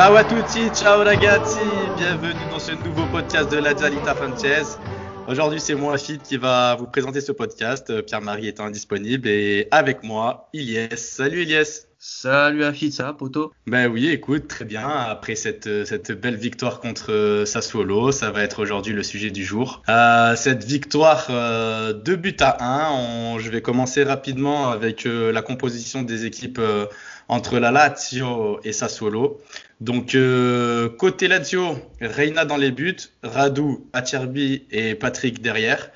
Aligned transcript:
Ciao 0.00 0.16
à 0.16 0.24
tutti, 0.24 0.70
ciao 0.70 1.04
ragazzi, 1.04 1.60
bienvenue 1.98 2.32
dans 2.50 2.58
ce 2.58 2.72
nouveau 2.72 3.04
podcast 3.12 3.52
de 3.52 3.58
la 3.58 3.74
Dialita 3.74 4.14
Frances. 4.14 4.78
Aujourd'hui, 5.28 5.60
c'est 5.60 5.74
moi, 5.74 5.98
Fit, 5.98 6.16
qui 6.16 6.38
va 6.38 6.74
vous 6.74 6.86
présenter 6.86 7.20
ce 7.20 7.32
podcast, 7.32 7.90
euh, 7.90 8.00
Pierre-Marie 8.00 8.48
étant 8.48 8.64
indisponible, 8.64 9.28
et 9.28 9.68
avec 9.70 10.02
moi, 10.02 10.48
Ilyes. 10.54 10.96
Salut 10.96 11.42
Ilyes 11.42 11.89
Salut 12.02 12.64
Afid, 12.64 12.94
ça 12.94 13.12
poto 13.12 13.52
Ben 13.66 13.86
oui, 13.86 14.08
écoute, 14.08 14.48
très 14.48 14.64
bien. 14.64 14.88
Après 14.88 15.34
cette, 15.34 15.66
euh, 15.66 15.84
cette 15.84 16.12
belle 16.12 16.36
victoire 16.36 16.80
contre 16.80 17.12
euh, 17.12 17.44
Sassuolo, 17.44 18.10
ça 18.10 18.30
va 18.30 18.42
être 18.42 18.62
aujourd'hui 18.62 18.94
le 18.94 19.02
sujet 19.02 19.30
du 19.30 19.44
jour. 19.44 19.82
Euh, 19.90 20.34
cette 20.34 20.64
victoire 20.64 21.26
euh, 21.28 21.92
2 21.92 22.16
buts 22.16 22.36
à 22.40 22.64
1, 22.64 22.90
on, 22.92 23.38
je 23.38 23.50
vais 23.50 23.60
commencer 23.60 24.02
rapidement 24.02 24.70
avec 24.70 25.04
la 25.04 25.42
composition 25.42 26.00
des 26.00 26.24
équipes 26.24 26.58
entre 27.28 27.58
la 27.58 27.70
Lazio 27.70 28.60
et 28.64 28.72
Sassuolo. 28.72 29.38
Donc 29.82 30.16
côté 30.96 31.28
Lazio, 31.28 31.76
Reina 32.00 32.46
dans 32.46 32.56
les 32.56 32.70
buts, 32.70 32.96
Radu, 33.22 33.76
Acerbi 33.92 34.64
et 34.70 34.94
Patrick 34.94 35.42
derrière. 35.42 35.90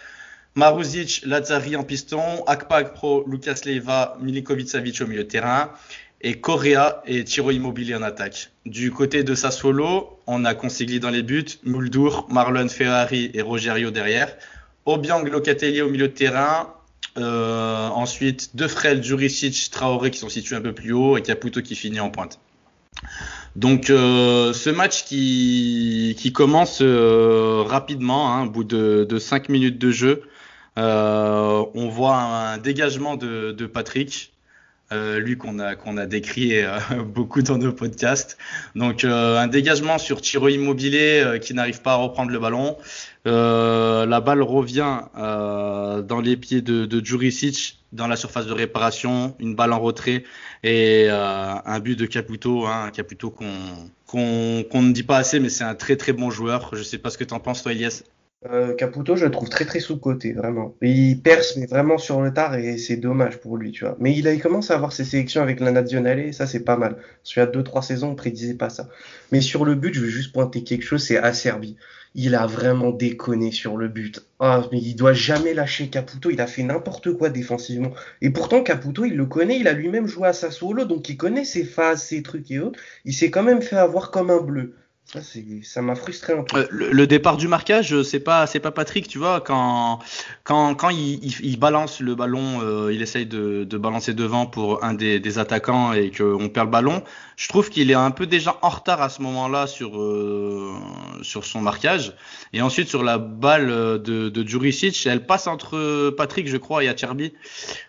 Maruzic, 0.57 1.23
Lazzari 1.25 1.75
en 1.75 1.83
piston, 1.83 2.45
Akpag 2.47 2.93
Pro, 2.93 3.25
Lucas 3.27 3.63
Leiva, 3.65 4.17
Milikovic 4.21 4.69
Savic 4.69 5.01
au 5.01 5.07
milieu 5.07 5.25
de 5.25 5.29
terrain 5.29 5.71
et 6.21 6.41
Correa 6.41 7.03
et 7.07 7.25
Tiro 7.25 7.51
Immobilier 7.51 7.97
en 7.97 8.03
attaque. 8.03 8.51
Du 8.65 8.93
côté 8.93 9.25
de 9.25 9.35
Sassuolo, 9.35 10.21
on 10.29 10.45
a 10.45 10.55
Consigli 10.55 11.01
dans 11.01 11.11
les 11.11 11.25
buts, 11.25 11.59
Muldur, 11.65 12.27
Marlon 12.31 12.69
Ferrari 12.69 13.33
et 13.35 13.43
Rogerio 13.43 13.91
derrière, 13.91 14.35
Obiang 14.87 15.25
Locatelli 15.25 15.83
au 15.83 15.91
milieu 15.91 16.07
de 16.07 16.13
terrain, 16.13 16.73
euh, 17.19 17.89
ensuite 17.89 18.55
Defrel, 18.55 19.03
Juricic, 19.03 19.71
Traoré 19.73 20.13
qui 20.13 20.19
sont 20.19 20.29
situés 20.29 20.55
un 20.57 20.61
peu 20.61 20.73
plus 20.73 20.93
haut 20.93 21.17
et 21.17 21.23
Caputo 21.23 21.63
qui 21.63 21.75
finit 21.75 22.01
en 22.01 22.11
pointe. 22.11 22.39
Donc 23.57 23.91
euh, 23.91 24.53
ce 24.53 24.71
match 24.71 25.05
qui, 25.05 26.33
commence 26.33 26.79
euh, 26.81 27.65
rapidement, 27.67 28.33
hein, 28.33 28.47
au 28.47 28.51
bout 28.51 28.65
de, 28.65 29.05
de 29.09 29.19
5 29.19 29.49
minutes 29.49 29.79
de 29.79 29.91
jeu, 29.91 30.23
on 30.77 31.89
voit 31.89 32.17
un 32.17 32.59
dégagement 32.59 33.17
de, 33.17 33.53
de 33.53 33.67
Patrick, 33.67 34.35
euh, 34.93 35.19
lui 35.19 35.37
qu'on 35.37 35.59
a 35.59 35.75
a 35.75 36.07
décrit 36.07 36.63
euh, 36.63 36.79
beaucoup 37.05 37.43
dans 37.43 37.59
nos 37.59 37.73
podcasts. 37.73 38.37
Donc 38.75 39.05
euh, 39.05 39.39
un 39.39 39.47
dégagement 39.47 39.99
sur 39.99 40.21
Tiro 40.21 40.49
Immobilier 40.49 41.23
euh, 41.25 41.39
qui 41.39 41.55
n'arrive 41.55 41.81
pas 41.83 41.93
à 41.93 41.97
reprendre 41.97 42.31
le 42.31 42.39
ballon. 42.39 42.77
Euh, 43.27 44.05
la 44.07 44.21
balle 44.21 44.43
revient 44.43 45.01
dans 45.15 46.21
les 46.23 46.37
pieds 46.37 46.61
de, 46.61 46.85
de 46.85 47.05
Juricic 47.05 47.79
dans 47.93 48.09
la 48.09 48.17
surface 48.17 48.47
de 48.47 48.53
réparation, 48.53 49.35
une 49.39 49.55
balle 49.55 49.73
en 49.73 49.81
retrait 49.81 50.25
et 50.63 51.09
un 51.09 51.79
but 51.81 51.99
de 51.99 52.07
Caputo, 52.07 52.67
hein, 52.67 52.91
Caputo 52.93 53.31
qu'on 53.31 54.83
ne 54.83 54.93
dit 54.93 55.05
pas 55.05 55.17
assez, 55.19 55.39
mais 55.41 55.49
c'est 55.49 55.65
un 55.65 55.75
très 55.75 55.97
très 55.97 56.13
bon 56.13 56.31
joueur. 56.31 56.71
Je 56.75 56.83
sais 56.83 56.99
pas 56.99 57.11
ce 57.11 57.19
que 57.19 57.25
tu 57.25 57.35
en 57.35 57.41
penses 57.41 57.63
toi, 57.63 57.73
Elias. 57.73 58.03
Euh, 58.47 58.75
Caputo, 58.75 59.17
je 59.17 59.25
le 59.25 59.31
trouve 59.31 59.49
très 59.49 59.65
très 59.65 59.81
sous-côté, 59.81 60.33
vraiment. 60.35 60.77
Il 60.83 61.21
perce, 61.23 61.57
mais 61.57 61.65
vraiment 61.65 61.97
sur 61.97 62.21
le 62.21 62.33
tard, 62.33 62.55
et 62.57 62.77
c'est 62.77 62.97
dommage 62.97 63.39
pour 63.39 63.57
lui, 63.57 63.73
tu 63.73 63.85
vois. 63.85 63.97
Mais 64.01 64.15
il, 64.15 64.29
a, 64.29 64.35
il 64.35 64.43
commence 64.43 64.71
à 64.71 64.75
avoir 64.75 64.93
ses 64.93 65.05
sélections 65.05 65.41
avec 65.41 65.61
la 65.61 65.73
Nazionale, 65.73 66.21
et 66.21 66.33
ça 66.33 66.47
c'est 66.47 66.61
pas 66.65 66.77
mal. 66.77 66.97
Parce 66.97 67.33
qu'il 67.33 67.41
y 67.41 67.43
a 67.43 67.47
deux 67.47 67.63
trois 67.63 67.81
saisons, 67.81 68.11
on 68.11 68.15
prédisait 68.15 68.55
pas 68.55 68.69
ça. 68.69 68.91
Mais 69.33 69.41
sur 69.41 69.65
le 69.65 69.75
but, 69.75 69.95
je 69.95 70.01
veux 70.01 70.09
juste 70.09 70.33
pointer 70.33 70.63
quelque 70.63 70.85
chose, 70.85 71.03
c'est 71.03 71.17
Acerbi. 71.17 71.77
Il 72.15 72.35
a 72.35 72.47
vraiment 72.47 72.91
déconné 72.91 73.51
sur 73.51 73.77
le 73.79 73.89
but. 73.89 74.25
Ah, 74.39 74.69
mais 74.71 74.79
il 74.79 74.95
doit 74.95 75.15
jamais 75.15 75.55
lâcher 75.55 75.89
Caputo, 75.89 76.31
il 76.31 76.41
a 76.43 76.47
fait 76.47 76.63
n'importe 76.63 77.13
quoi 77.15 77.31
défensivement. 77.31 77.93
Et 78.21 78.29
pourtant, 78.29 78.63
Caputo, 78.63 79.07
il 79.07 79.17
le 79.17 79.25
connaît, 79.25 79.59
il 79.59 79.69
a 79.69 79.73
lui-même 79.73 80.07
joué 80.07 80.29
à 80.29 80.33
Sassuolo, 80.35 80.85
donc 80.85 81.09
il 81.09 81.17
connaît 81.17 81.47
ses 81.47 81.65
phases, 81.65 82.03
ses 82.03 82.23
trucs 82.23 82.51
et 82.51 82.61
autres. 82.61 82.79
Il 83.07 83.15
s'est 83.15 83.31
quand 83.31 83.43
même 83.43 83.63
fait 83.63 83.77
avoir 83.77 84.11
comme 84.11 84.31
un 84.31 84.41
bleu. 84.41 84.75
Ça, 85.63 85.83
m'a 85.83 85.95
frustré 85.95 86.33
un 86.33 86.43
peu. 86.43 86.59
Euh, 86.59 86.67
le, 86.71 87.07
départ 87.07 87.37
du 87.37 87.47
marquage, 87.47 88.03
c'est 88.03 88.21
pas, 88.21 88.47
c'est 88.49 88.59
pas 88.59 88.73
Patrick, 88.73 89.07
tu 89.07 89.19
vois, 89.19 89.41
quand, 89.41 90.01
il, 90.91 91.57
balance 91.59 92.01
le 92.01 92.17
ballon, 92.17 92.61
euh, 92.63 92.93
il 92.93 93.01
essaye 93.01 93.27
de, 93.27 93.65
balancer 93.77 94.13
devant 94.13 94.47
pour 94.47 94.83
un 94.83 94.93
des, 94.95 95.39
attaquants 95.39 95.93
et 95.93 96.11
qu'on 96.11 96.49
perd 96.49 96.67
le 96.67 96.73
ballon. 96.73 97.05
Je 97.37 97.49
trouve 97.49 97.71
qu'il 97.71 97.91
est 97.91 97.95
un 97.95 98.11
peu 98.11 98.27
déjà 98.27 98.57
en 98.63 98.71
retard 98.71 99.03
à 99.03 99.09
ce 99.09 99.23
moment-là 99.23 99.67
sur, 99.69 100.01
euh, 100.01 100.75
son 101.23 101.61
marquage. 101.61 102.15
Et 102.53 102.61
ensuite, 102.61 102.89
sur 102.89 103.05
la 103.05 103.19
balle 103.19 103.69
de, 104.03 104.29
de 104.29 104.49
Juricic, 104.49 105.07
elle 105.07 105.27
passe 105.27 105.47
entre 105.47 106.11
Patrick, 106.11 106.49
je 106.49 106.57
crois, 106.57 106.83
et 106.83 106.89
Acerbi. 106.89 107.33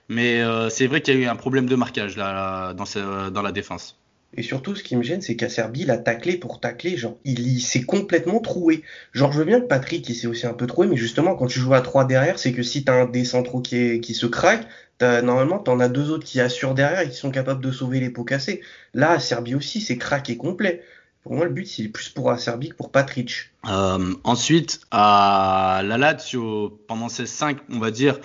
Mais 0.09 0.42
euh, 0.42 0.70
c'est 0.70 0.88
vrai 0.88 1.02
qu'il 1.02 1.16
y 1.16 1.18
a 1.18 1.20
eu 1.22 1.25
un 1.28 1.36
problème 1.36 1.68
de 1.68 1.75
marquage 1.75 2.18
là, 2.18 2.74
dans 2.74 3.42
la 3.42 3.52
défense. 3.52 3.98
Et 4.38 4.44
surtout, 4.44 4.75
ce 4.75 4.84
qui 4.84 4.96
me 4.96 5.03
gêne, 5.03 5.22
c'est 5.22 5.35
qu'Acerbi, 5.35 5.81
il 5.81 5.91
a 5.91 5.97
taclé 5.97 6.38
pour 6.38 6.59
tacler. 6.59 6.97
Genre, 6.97 7.18
il, 7.23 7.62
s'est 7.62 7.84
complètement 7.84 8.40
troué. 8.40 8.84
Genre, 9.13 9.31
je 9.31 9.40
veux 9.40 9.46
bien 9.46 9.62
que 9.62 9.66
Patrick, 9.66 10.07
il 10.09 10.16
s'est 10.16 10.28
aussi 10.28 10.46
un 10.46 10.53
peu 10.53 10.68
troué, 10.68 10.88
mais 10.88 10.97
justement, 10.97 11.35
quand 11.35 11.47
tu 11.47 11.59
joues 11.59 11.73
à 11.73 11.81
3 11.81 12.06
derrière, 12.06 12.38
c'est 12.38 12.51
que 12.51 12.63
si 12.63 12.84
t'as 12.84 12.94
un 12.94 13.06
des 13.06 13.25
centraux 13.25 13.62
qui, 13.62 14.13
se 14.13 14.25
craque, 14.25 14.68
normalement, 15.01 15.59
t'en 15.59 15.79
as 15.79 15.88
deux 15.88 16.12
autres 16.12 16.25
qui 16.25 16.41
assurent 16.41 16.74
derrière 16.74 17.01
et 17.01 17.09
qui 17.09 17.18
sont 17.18 17.31
capables 17.31 17.63
de 17.63 17.72
sauver 17.72 18.00
les 18.00 18.09
pots 18.09 18.24
cassés. 18.24 18.62
Là, 18.94 19.12
Acerbi 19.12 19.56
aussi, 19.56 19.81
c'est 19.81 19.97
craqué 19.97 20.38
complet. 20.38 20.84
Pour 21.24 21.34
moi, 21.34 21.45
le 21.45 21.51
but, 21.51 21.66
c'est 21.66 21.88
plus 21.88 22.09
pour 22.09 22.29
Acerbi 22.29 22.69
que 22.69 22.75
pour 22.75 22.91
Patrick. 22.91 23.51
Euh, 23.68 24.13
ensuite, 24.24 24.81
à 24.91 25.81
la 25.84 25.97
Lazio, 25.97 26.79
pendant 26.88 27.09
ces 27.09 27.25
5, 27.25 27.57
on 27.72 27.79
va 27.79 27.90
dire, 27.90 28.19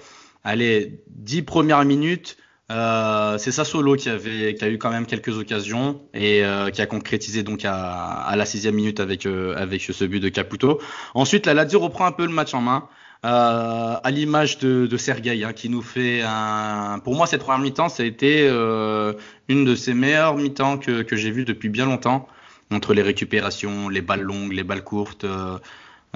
allez, 0.45 1.01
10 1.09 1.43
premières 1.43 1.85
minutes, 1.85 2.37
euh, 2.71 3.37
c'est 3.39 3.53
Sassuolo 3.53 3.97
qui 3.97 4.09
avait 4.09 4.55
qui 4.55 4.65
a 4.65 4.69
eu 4.69 4.79
quand 4.79 4.91
même 4.91 5.07
quelques 5.07 5.37
occasions 5.37 6.01
et 6.15 6.45
euh, 6.45 6.71
qui 6.71 6.81
a 6.81 6.87
concrétisé 6.87 7.43
donc 7.43 7.65
à, 7.65 7.75
à 7.75 8.37
la 8.37 8.47
sixième 8.47 8.77
minute 8.77 9.01
avec 9.01 9.27
euh, 9.27 9.55
avec 9.57 9.83
ce 9.83 10.05
but 10.05 10.21
de 10.21 10.29
Caputo. 10.29 10.81
Ensuite, 11.15 11.47
la 11.47 11.55
Lazio 11.55 11.81
reprend 11.81 12.07
un 12.07 12.13
peu 12.13 12.25
le 12.25 12.33
match 12.33 12.55
en 12.55 12.61
main. 12.61 12.89
Euh, 13.23 13.97
à 14.03 14.11
l'image 14.11 14.57
de, 14.61 14.87
de 14.87 14.97
Sergei, 14.97 15.45
hein, 15.45 15.53
qui 15.53 15.69
nous 15.69 15.83
fait 15.83 16.23
un. 16.25 17.01
Pour 17.05 17.15
moi, 17.15 17.27
cette 17.27 17.43
première 17.43 17.61
mi-temps, 17.61 17.91
ça 17.91 18.03
a 18.03 18.07
été 18.07 18.49
euh, 18.49 19.13
une 19.49 19.67
de 19.67 19.75
ses 19.75 19.93
meilleures 19.93 20.37
mi-temps 20.37 20.79
que, 20.79 21.03
que 21.03 21.17
j'ai 21.17 21.31
vues 21.31 21.45
depuis 21.45 21.69
bien 21.69 21.85
longtemps, 21.85 22.27
entre 22.71 22.95
les 22.95 23.03
récupérations, 23.03 23.91
les 23.91 24.01
balles 24.01 24.23
longues, 24.23 24.53
les 24.53 24.65
balles 24.65 24.85
courtes. 24.85 25.27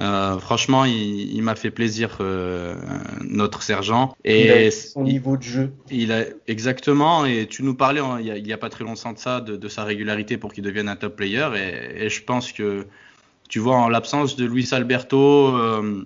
Euh, 0.01 0.37
franchement, 0.39 0.83
il, 0.83 1.33
il 1.33 1.41
m'a 1.41 1.55
fait 1.55 1.71
plaisir 1.71 2.17
euh, 2.19 2.75
notre 3.21 3.63
sergent. 3.63 4.15
Et 4.25 4.45
il 4.45 4.51
a 4.51 4.71
son 4.71 5.03
niveau 5.03 5.37
de 5.37 5.43
jeu. 5.43 5.73
Il 5.89 6.11
a 6.11 6.25
exactement. 6.47 7.25
Et 7.25 7.47
tu 7.47 7.63
nous 7.63 7.75
parlais 7.75 8.01
hein, 8.01 8.19
il, 8.19 8.47
y 8.47 8.53
a, 8.53 8.57
pas 8.57 8.69
très 8.69 8.83
longtemps 8.83 9.13
de 9.13 9.17
ça, 9.17 9.39
de, 9.39 9.55
de 9.55 9.67
sa 9.69 9.83
régularité 9.83 10.37
pour 10.37 10.53
qu'il 10.53 10.63
devienne 10.63 10.89
un 10.89 10.97
top 10.97 11.15
player. 11.15 11.47
Et, 11.55 12.05
et, 12.05 12.09
je 12.09 12.23
pense 12.23 12.51
que 12.51 12.85
tu 13.47 13.59
vois, 13.59 13.77
en 13.77 13.89
l'absence 13.89 14.35
de 14.35 14.45
Luis 14.45 14.67
Alberto, 14.71 15.55
euh, 15.55 16.03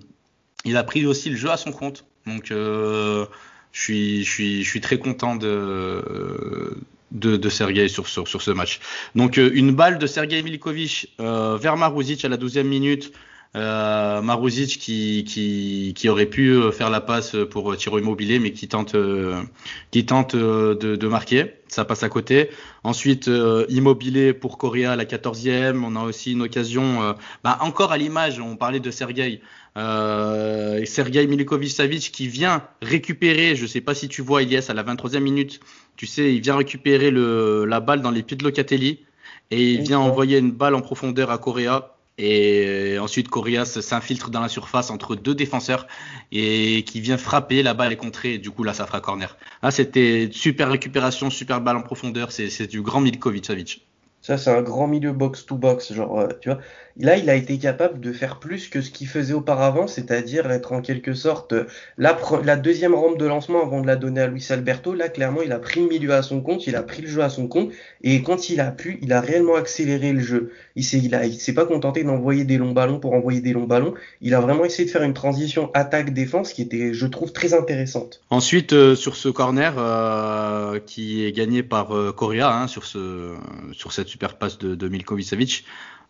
il 0.64 0.76
a 0.76 0.84
pris 0.84 1.04
aussi 1.06 1.30
le 1.30 1.36
jeu 1.36 1.50
à 1.50 1.56
son 1.56 1.72
compte. 1.72 2.04
Donc, 2.26 2.46
je 2.48 3.26
suis, 3.72 4.24
je 4.24 4.30
suis, 4.30 4.62
je 4.62 4.68
suis 4.68 4.80
très 4.80 4.98
content 4.98 5.34
de 5.34 6.76
de, 7.10 7.36
de 7.36 7.48
Sergei 7.48 7.88
sur, 7.88 8.08
sur, 8.08 8.28
sur 8.28 8.42
ce 8.42 8.50
match. 8.50 8.80
Donc 9.14 9.36
une 9.36 9.72
balle 9.72 9.98
de 9.98 10.06
Sergei 10.06 10.42
Milikovic 10.42 11.12
euh, 11.20 11.56
vers 11.56 11.76
Maruzic 11.76 12.24
à 12.24 12.28
la 12.28 12.36
12e 12.36 12.64
minute. 12.64 13.12
Euh, 13.56 14.22
Maruzic 14.22 14.78
qui, 14.78 15.24
qui, 15.26 15.92
qui, 15.96 16.08
aurait 16.08 16.26
pu 16.26 16.50
euh, 16.50 16.70
faire 16.70 16.88
la 16.88 17.00
passe 17.00 17.34
pour 17.50 17.76
Tiro 17.76 17.98
Immobilier, 17.98 18.38
mais 18.38 18.52
qui 18.52 18.68
tente, 18.68 18.94
euh, 18.94 19.42
qui 19.90 20.06
tente 20.06 20.36
de, 20.36 20.74
de, 20.74 21.08
marquer. 21.08 21.54
Ça 21.66 21.84
passe 21.84 22.04
à 22.04 22.08
côté. 22.08 22.50
Ensuite, 22.84 23.26
euh, 23.26 23.66
Immobilier 23.68 24.32
pour 24.34 24.56
Correa 24.56 24.92
à 24.92 24.96
la 24.96 25.04
14e. 25.04 25.82
On 25.84 25.96
a 25.96 26.02
aussi 26.04 26.32
une 26.32 26.42
occasion, 26.42 27.16
bah, 27.42 27.58
encore 27.60 27.90
à 27.90 27.98
l'image, 27.98 28.38
on 28.40 28.56
parlait 28.56 28.80
de 28.80 28.90
Sergei. 28.90 29.40
Euh, 29.76 30.84
Sergei 30.84 31.26
Milikovic-Savic 31.26 32.10
qui 32.10 32.26
vient 32.26 32.64
récupérer, 32.82 33.54
je 33.54 33.66
sais 33.66 33.80
pas 33.80 33.94
si 33.94 34.08
tu 34.08 34.20
vois 34.22 34.42
Elias 34.42 34.66
à 34.68 34.74
la 34.74 34.82
23e 34.82 35.20
minute, 35.20 35.60
tu 35.96 36.06
sais, 36.06 36.34
il 36.34 36.40
vient 36.40 36.56
récupérer 36.56 37.10
le, 37.10 37.64
la 37.66 37.80
balle 37.80 38.02
dans 38.02 38.10
les 38.10 38.22
pieds 38.22 38.36
de 38.36 38.42
Locatelli 38.42 39.04
et 39.50 39.72
il 39.72 39.82
vient 39.82 40.00
envoyer 40.00 40.38
une 40.38 40.50
balle 40.50 40.74
en 40.74 40.80
profondeur 40.80 41.30
à 41.30 41.38
Correa 41.38 41.96
et 42.18 42.98
ensuite, 42.98 43.28
Corias 43.28 43.64
s'infiltre 43.64 44.30
dans 44.30 44.40
la 44.40 44.48
surface 44.48 44.90
entre 44.90 45.16
deux 45.16 45.34
défenseurs 45.34 45.86
et 46.32 46.84
qui 46.84 47.00
vient 47.00 47.16
frapper. 47.16 47.62
La 47.62 47.72
balle 47.72 47.92
est 47.92 47.96
contrée. 47.96 48.38
Du 48.38 48.50
coup, 48.50 48.62
là, 48.62 48.74
ça 48.74 48.86
fera 48.86 49.00
corner. 49.00 49.36
Là, 49.62 49.70
c'était 49.70 50.28
super 50.32 50.70
récupération, 50.70 51.30
super 51.30 51.60
balle 51.60 51.76
en 51.76 51.82
profondeur. 51.82 52.30
C'est 52.30 52.66
du 52.66 52.82
grand 52.82 53.00
Milkovic. 53.00 53.86
Ça, 54.20 54.36
c'est 54.36 54.50
un 54.50 54.60
grand 54.60 54.86
milieu 54.86 55.12
box-to-box. 55.12 55.94
Genre, 55.94 56.28
tu 56.42 56.50
vois, 56.50 56.58
Là, 57.00 57.16
il 57.16 57.30
a 57.30 57.34
été 57.34 57.56
capable 57.58 57.98
de 57.98 58.12
faire 58.12 58.38
plus 58.38 58.68
que 58.68 58.82
ce 58.82 58.90
qu'il 58.90 59.08
faisait 59.08 59.32
auparavant, 59.32 59.86
c'est-à-dire 59.86 60.50
être 60.50 60.72
en 60.72 60.82
quelque 60.82 61.14
sorte 61.14 61.54
la, 61.96 62.18
la, 62.44 62.56
deuxième 62.56 62.94
rampe 62.94 63.16
de 63.16 63.24
lancement 63.24 63.62
avant 63.62 63.80
de 63.80 63.86
la 63.86 63.96
donner 63.96 64.20
à 64.20 64.26
Luis 64.26 64.46
Alberto. 64.50 64.94
Là, 64.94 65.08
clairement, 65.08 65.40
il 65.42 65.52
a 65.52 65.58
pris 65.58 65.80
le 65.80 65.88
milieu 65.88 66.12
à 66.12 66.22
son 66.22 66.42
compte, 66.42 66.66
il 66.66 66.76
a 66.76 66.82
pris 66.82 67.00
le 67.00 67.08
jeu 67.08 67.22
à 67.22 67.30
son 67.30 67.48
compte, 67.48 67.70
et 68.02 68.22
quand 68.22 68.50
il 68.50 68.60
a 68.60 68.70
pu, 68.70 68.98
il 69.00 69.14
a 69.14 69.22
réellement 69.22 69.54
accéléré 69.54 70.12
le 70.12 70.20
jeu. 70.20 70.52
Il 70.76 70.84
s'est, 70.84 70.98
il 70.98 71.14
a, 71.14 71.24
il 71.24 71.40
s'est 71.40 71.54
pas 71.54 71.64
contenté 71.64 72.04
d'envoyer 72.04 72.44
des 72.44 72.58
longs 72.58 72.72
ballons 72.72 73.00
pour 73.00 73.14
envoyer 73.14 73.40
des 73.40 73.54
longs 73.54 73.66
ballons. 73.66 73.94
Il 74.20 74.34
a 74.34 74.40
vraiment 74.40 74.66
essayé 74.66 74.84
de 74.84 74.90
faire 74.90 75.02
une 75.02 75.14
transition 75.14 75.70
attaque-défense 75.72 76.52
qui 76.52 76.60
était, 76.60 76.92
je 76.92 77.06
trouve, 77.06 77.32
très 77.32 77.54
intéressante. 77.54 78.20
Ensuite, 78.28 78.74
euh, 78.74 78.94
sur 78.94 79.16
ce 79.16 79.30
corner 79.30 79.74
euh, 79.78 80.80
qui 80.84 81.24
est 81.24 81.32
gagné 81.32 81.62
par 81.62 81.96
euh, 81.96 82.12
Correa, 82.12 82.52
hein, 82.52 82.66
sur 82.66 82.84
ce, 82.84 83.34
sur 83.72 83.92
cette 83.92 84.08
super 84.08 84.36
passe 84.36 84.58
de, 84.58 84.74
de 84.74 84.88
Milkovic. 84.88 85.64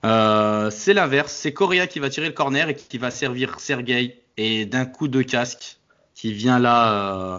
Euh, 0.05 0.71
c'est 0.71 0.95
l'inverse, 0.95 1.33
c'est 1.33 1.53
Correa 1.53 1.87
qui 1.87 1.99
va 1.99 2.09
tirer 2.09 2.29
le 2.29 2.33
corner 2.33 2.69
et 2.71 2.75
qui 2.75 2.99
va 2.99 3.11
servir 3.11 3.61
Sergei 3.61 4.23
et 4.37 4.65
d'un 4.65 4.87
coup 4.87 5.09
de 5.09 5.23
casque 5.23 5.79
qui 6.15 6.33
vient 6.33 6.59
là 6.59 7.35
euh, 7.35 7.39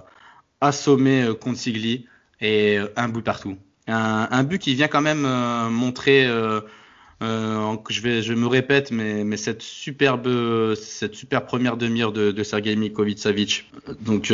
assommer 0.61 1.23
euh, 1.23 1.33
Consigli 1.33 2.05
et 2.39 2.77
euh, 2.77 2.87
un 2.95 3.09
but 3.09 3.23
partout. 3.23 3.57
Un, 3.87 4.43
but 4.43 4.59
qui 4.59 4.75
vient 4.75 4.87
quand 4.87 5.01
même 5.01 5.25
euh, 5.25 5.69
montrer, 5.69 6.25
euh, 6.25 6.61
je, 7.19 8.01
vais, 8.01 8.21
je 8.21 8.33
me 8.33 8.47
répète, 8.47 8.91
mais, 8.91 9.25
mais 9.25 9.35
cette 9.35 9.61
superbe, 9.61 10.75
cette 10.75 11.15
super 11.15 11.45
première 11.45 11.75
demi-heure 11.75 12.13
de, 12.13 12.31
de 12.31 12.43
Sergei 12.43 12.75
Milkovic 12.77 13.19
Savic. 13.19 13.69
Donc, 13.99 14.31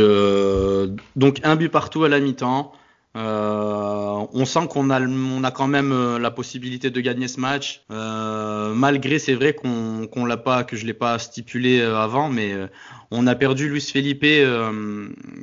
donc 1.16 1.40
un 1.44 1.56
but 1.56 1.70
partout 1.70 2.04
à 2.04 2.10
la 2.10 2.20
mi-temps. 2.20 2.72
Euh, 3.18 4.28
on 4.32 4.46
sent 4.46 4.68
qu'on 4.70 4.92
a, 4.92 5.02
on 5.02 5.44
a 5.44 5.50
quand 5.50 5.68
même 5.68 5.92
euh, 5.92 6.20
la 6.20 6.30
possibilité 6.30 6.92
de 6.92 7.02
gagner 7.02 7.28
ce 7.28 7.40
match, 7.40 7.82
euh, 7.90 8.76
malgré 8.76 9.18
c'est 9.18 9.34
vrai 9.34 9.54
qu'on 9.54 10.06
qu'on 10.06 10.24
l'a 10.26 10.38
pas, 10.38 10.64
que 10.64 10.76
je 10.76 10.86
l'ai 10.86 10.94
pas 10.94 11.18
stipulé 11.18 11.80
euh, 11.80 11.98
avant, 11.98 12.30
mais 12.30 12.54
on 13.10 13.26
a 13.26 13.34
perdu 13.34 13.70
Luis 13.70 13.82
Felipe 13.82 14.26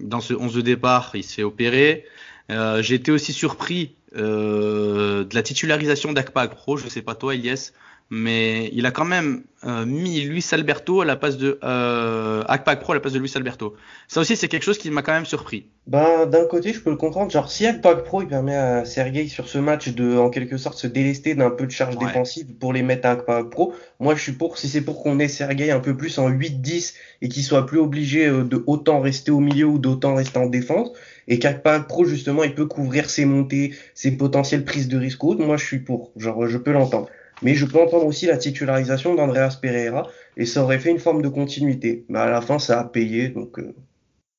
dans 0.02 0.20
ce 0.20 0.34
11 0.34 0.54
de 0.54 0.60
départ, 0.60 1.10
il 1.14 1.24
se 1.24 1.34
fait 1.34 1.42
opérer. 1.42 2.04
J'ai 2.48 2.94
été 2.94 3.10
aussi 3.10 3.32
surpris 3.32 3.96
de 4.14 5.34
la 5.34 5.42
titularisation 5.42 6.12
d'Akpa 6.12 6.46
Pro, 6.46 6.76
je 6.76 6.88
sais 6.88 7.02
pas 7.02 7.16
toi 7.16 7.34
Elias, 7.34 7.72
mais 8.10 8.70
il 8.72 8.86
a 8.86 8.90
quand 8.90 9.04
même 9.04 9.42
euh, 9.64 9.86
mis 9.86 10.20
Luis 10.20 10.44
Alberto 10.52 11.00
à 11.00 11.04
la 11.04 11.16
place 11.16 11.38
de 11.38 11.58
euh, 11.64 12.42
Akpak 12.46 12.80
Pro 12.80 12.92
à 12.92 12.96
la 12.96 13.00
place 13.00 13.14
de 13.14 13.18
Luis 13.18 13.32
Alberto. 13.34 13.74
Ça 14.08 14.20
aussi, 14.20 14.36
c'est 14.36 14.48
quelque 14.48 14.62
chose 14.62 14.76
qui 14.76 14.90
m'a 14.90 15.02
quand 15.02 15.12
même 15.12 15.24
surpris. 15.24 15.66
Ben, 15.86 16.26
d'un 16.26 16.44
côté, 16.44 16.72
je 16.74 16.80
peux 16.80 16.90
le 16.90 16.96
comprendre. 16.96 17.30
Genre, 17.30 17.50
si 17.50 17.66
Akpak 17.66 18.04
Pro 18.04 18.22
il 18.22 18.28
permet 18.28 18.56
à 18.56 18.84
Sergei 18.84 19.26
sur 19.28 19.48
ce 19.48 19.58
match 19.58 19.88
de, 19.88 20.18
en 20.18 20.28
quelque 20.28 20.58
sorte, 20.58 20.78
se 20.78 20.86
délester 20.86 21.34
d'un 21.34 21.50
peu 21.50 21.66
de 21.66 21.70
charge 21.70 21.96
ouais. 21.96 22.06
défensive 22.06 22.54
pour 22.60 22.74
les 22.74 22.82
mettre 22.82 23.08
à 23.08 23.12
Akpak 23.12 23.48
Pro, 23.48 23.74
moi, 24.00 24.14
je 24.14 24.22
suis 24.22 24.32
pour. 24.32 24.58
Si 24.58 24.68
c'est 24.68 24.82
pour 24.82 25.02
qu'on 25.02 25.18
ait 25.18 25.28
Sergei 25.28 25.70
un 25.70 25.80
peu 25.80 25.96
plus 25.96 26.18
en 26.18 26.30
8-10 26.30 26.94
et 27.22 27.28
qu'il 27.28 27.42
soit 27.42 27.64
plus 27.64 27.78
obligé 27.78 28.26
euh, 28.26 28.44
de 28.44 28.62
autant 28.66 29.00
rester 29.00 29.30
au 29.30 29.40
milieu 29.40 29.66
ou 29.66 29.78
d'autant 29.78 30.14
rester 30.14 30.38
en 30.38 30.46
défense, 30.46 30.90
et 31.26 31.38
qu'Akpak 31.38 31.88
Pro, 31.88 32.04
justement, 32.04 32.44
il 32.44 32.54
peut 32.54 32.66
couvrir 32.66 33.08
ses 33.08 33.24
montées, 33.24 33.74
ses 33.94 34.10
potentielles 34.12 34.64
prises 34.64 34.88
de 34.88 34.98
risque 34.98 35.24
hautes, 35.24 35.38
moi, 35.38 35.56
je 35.56 35.64
suis 35.64 35.78
pour. 35.78 36.12
Genre, 36.16 36.46
je 36.46 36.58
peux 36.58 36.72
l'entendre. 36.72 37.08
Mais 37.42 37.54
je 37.54 37.66
peux 37.66 37.78
entendre 37.78 38.06
aussi 38.06 38.26
la 38.26 38.36
titularisation 38.36 39.14
d'Andreas 39.14 39.58
Pereira 39.60 40.08
et 40.36 40.46
ça 40.46 40.62
aurait 40.62 40.78
fait 40.78 40.90
une 40.90 40.98
forme 40.98 41.22
de 41.22 41.28
continuité. 41.28 42.04
Mais 42.08 42.18
à 42.18 42.30
la 42.30 42.40
fin, 42.40 42.58
ça 42.58 42.80
a 42.80 42.84
payé, 42.84 43.28
donc 43.28 43.58
euh, 43.58 43.74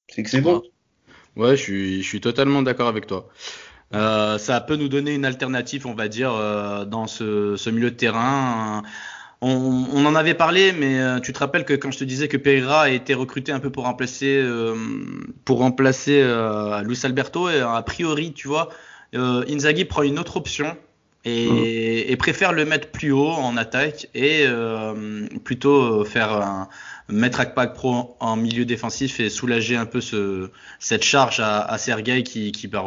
c'est 0.08 0.24
que 0.24 0.30
c'est 0.30 0.42
bon. 0.42 0.62
Ouais, 1.36 1.58
je 1.58 2.02
suis, 2.02 2.22
totalement 2.22 2.62
d'accord 2.62 2.88
avec 2.88 3.08
toi. 3.08 3.28
Euh, 3.94 4.38
ça 4.38 4.62
peut 4.62 4.78
nous 4.78 4.88
donner 4.88 5.14
une 5.14 5.26
alternative, 5.26 5.86
on 5.86 5.94
va 5.94 6.08
dire, 6.08 6.34
euh, 6.34 6.86
dans 6.86 7.08
ce, 7.08 7.70
milieu 7.70 7.92
de 7.92 7.96
terrain. 7.96 8.84
On, 9.42 9.86
on, 9.94 10.06
en 10.06 10.16
avait 10.16 10.34
parlé, 10.34 10.72
mais 10.72 11.22
tu 11.22 11.34
te 11.34 11.40
rappelles 11.40 11.66
que 11.66 11.74
quand 11.74 11.92
je 11.92 12.00
te 12.00 12.04
disais 12.06 12.30
que 12.30 12.38
Pereira 12.38 12.84
a 12.84 12.90
été 12.90 13.14
recruté 13.14 13.52
un 13.52 13.60
peu 13.60 13.70
pour 13.70 13.84
remplacer, 13.84 14.44
pour 15.44 15.60
remplacer 15.60 16.24
Luis 16.84 17.00
Alberto, 17.04 17.50
et 17.50 17.60
a 17.60 17.82
priori, 17.82 18.32
tu 18.32 18.48
vois, 18.48 18.70
Inzaghi 19.14 19.84
prend 19.84 20.04
une 20.04 20.18
autre 20.20 20.38
option 20.38 20.76
et, 21.26 21.50
mmh. 21.50 22.12
et, 22.12 22.16
préfère 22.18 22.54
le 22.54 22.66
mettre 22.66 22.90
plus 22.90 23.12
haut 23.12 23.32
en 23.32 23.58
attaque 23.58 24.08
et 24.14 24.46
euh, 24.46 25.28
plutôt 25.44 26.06
faire 26.06 26.32
un, 26.32 26.70
mettre 27.10 27.40
Akpak 27.40 27.74
Pro 27.74 28.16
en 28.20 28.36
milieu 28.36 28.66
défensif 28.66 29.20
et 29.20 29.30
soulager 29.30 29.76
un 29.76 29.86
peu 29.86 30.02
ce, 30.02 30.50
cette 30.80 31.04
charge 31.04 31.40
à, 31.40 31.62
à 31.62 31.78
Sergei 31.78 32.24
qui, 32.24 32.52
qui 32.52 32.68
bah, 32.68 32.84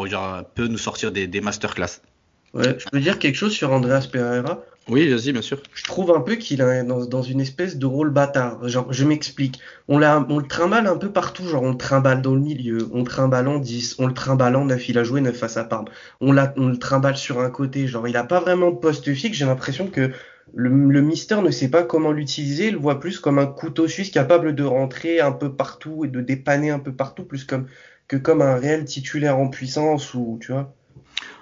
peut 0.55 0.67
nous 0.67 0.79
sortir 0.79 1.13
des, 1.13 1.27
des 1.27 1.41
masterclass. 1.41 2.01
Ouais, 2.55 2.77
je 2.79 2.87
peux 2.91 3.01
dire 3.01 3.19
quelque 3.19 3.37
chose 3.37 3.53
sur 3.53 3.73
Andreas 3.73 4.09
Pereira 4.11 4.63
oui, 4.89 5.09
vas-y, 5.09 5.33
bien 5.33 5.43
sûr. 5.43 5.63
Je 5.75 5.85
trouve 5.85 6.11
un 6.13 6.21
peu 6.21 6.37
qu'il 6.37 6.61
est 6.61 6.85
dans, 6.85 7.23
une 7.23 7.41
espèce 7.41 7.77
de 7.77 7.87
rôle 7.87 8.11
bâtard. 8.11 8.67
Genre, 8.69 8.91
je 8.93 9.05
m'explique. 9.05 9.61
On, 9.87 9.99
le 9.99 10.47
trimballe 10.47 10.87
un 10.87 10.97
peu 10.97 11.13
partout. 11.13 11.47
Genre, 11.47 11.63
on 11.63 11.73
le 11.73 11.77
trimballe 11.77 12.23
dans 12.23 12.35
le 12.35 12.41
milieu, 12.41 12.89
on 12.93 13.01
le 13.01 13.05
trimballe 13.05 13.49
en 13.49 13.59
10, 13.59 13.97
on 13.99 14.07
le 14.07 14.15
trimballe 14.15 14.57
en 14.57 14.65
9. 14.65 14.89
Il 14.89 14.99
a 14.99 15.05
joué 15.05 15.21
9 15.21 15.37
face 15.37 15.57
à 15.59 15.65
Parme. 15.65 15.87
On, 16.21 16.37
on 16.37 16.69
le 16.69 16.79
trimballe 16.79 17.17
sur 17.17 17.41
un 17.41 17.51
côté. 17.51 17.87
Genre, 17.87 18.09
il 18.09 18.17
a 18.17 18.25
pas 18.25 18.41
vraiment 18.41 18.71
de 18.71 18.77
poste 18.77 19.13
fixe. 19.13 19.37
J'ai 19.37 19.45
l'impression 19.45 19.89
que 19.89 20.11
le, 20.55 20.71
le 20.71 21.03
Mister 21.03 21.43
ne 21.43 21.51
sait 21.51 21.71
pas 21.71 21.83
comment 21.83 22.13
l'utiliser. 22.13 22.69
Il 22.69 22.75
le 22.75 22.81
voit 22.81 22.99
plus 22.99 23.21
comme 23.21 23.39
un 23.39 23.47
couteau 23.47 23.89
suisse 23.89 24.11
capable 24.11 24.55
de 24.55 24.65
rentrer 24.65 25.21
un 25.21 25.33
peu 25.33 25.55
partout 25.55 26.07
et 26.07 26.09
de 26.09 26.21
dépanner 26.21 26.71
un 26.71 26.79
peu 26.79 26.93
partout, 26.93 27.25
plus 27.25 27.45
comme 27.45 27.67
que 28.09 28.17
comme 28.17 28.41
un 28.41 28.57
réel 28.57 28.87
titulaire 28.87 29.39
en 29.39 29.49
puissance 29.49 30.15
ou, 30.15 30.39
tu 30.41 30.53
vois. 30.53 30.75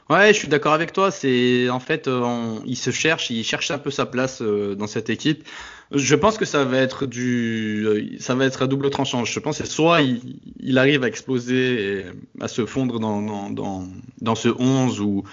Ouais, 0.08 0.32
je 0.32 0.38
suis 0.38 0.48
d'accord 0.48 0.72
avec 0.72 0.92
toi. 0.92 1.10
C'est 1.10 1.68
en 1.68 1.80
fait, 1.80 2.06
euh, 2.06 2.20
on, 2.22 2.62
il 2.64 2.76
se 2.76 2.90
cherche, 2.90 3.30
il 3.30 3.42
cherche 3.42 3.70
un 3.72 3.78
peu 3.78 3.90
sa 3.90 4.06
place 4.06 4.40
euh, 4.40 4.74
dans 4.76 4.86
cette 4.86 5.10
équipe. 5.10 5.44
Je 5.92 6.14
pense 6.14 6.38
que 6.38 6.44
ça 6.44 6.64
va 6.64 6.78
être 6.78 7.06
du, 7.06 7.84
euh, 7.86 8.16
ça 8.20 8.34
va 8.34 8.44
être 8.44 8.62
à 8.62 8.66
double 8.68 8.90
tranchant. 8.90 9.24
Je 9.24 9.40
pense 9.40 9.58
que 9.58 9.66
soit 9.66 10.02
il, 10.02 10.38
il, 10.60 10.78
arrive 10.78 11.02
à 11.02 11.08
exploser, 11.08 11.98
et 11.98 12.04
à 12.40 12.46
se 12.46 12.66
fondre 12.66 13.00
dans, 13.00 13.20
dans, 13.20 13.50
dans, 13.50 13.88
dans 14.20 14.34
ce 14.34 14.48
11 14.48 15.00
ou 15.00 15.24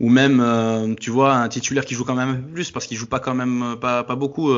ou 0.00 0.08
même, 0.08 0.40
euh, 0.40 0.94
tu 1.00 1.10
vois, 1.10 1.34
un 1.34 1.48
titulaire 1.48 1.84
qui 1.84 1.94
joue 1.94 2.04
quand 2.04 2.16
même 2.16 2.28
un 2.28 2.34
peu 2.34 2.52
plus 2.52 2.72
parce 2.72 2.86
qu'il 2.86 2.96
joue 2.96 3.06
pas 3.06 3.20
quand 3.20 3.34
même 3.34 3.76
pas, 3.80 4.02
pas 4.02 4.16
beaucoup 4.16 4.52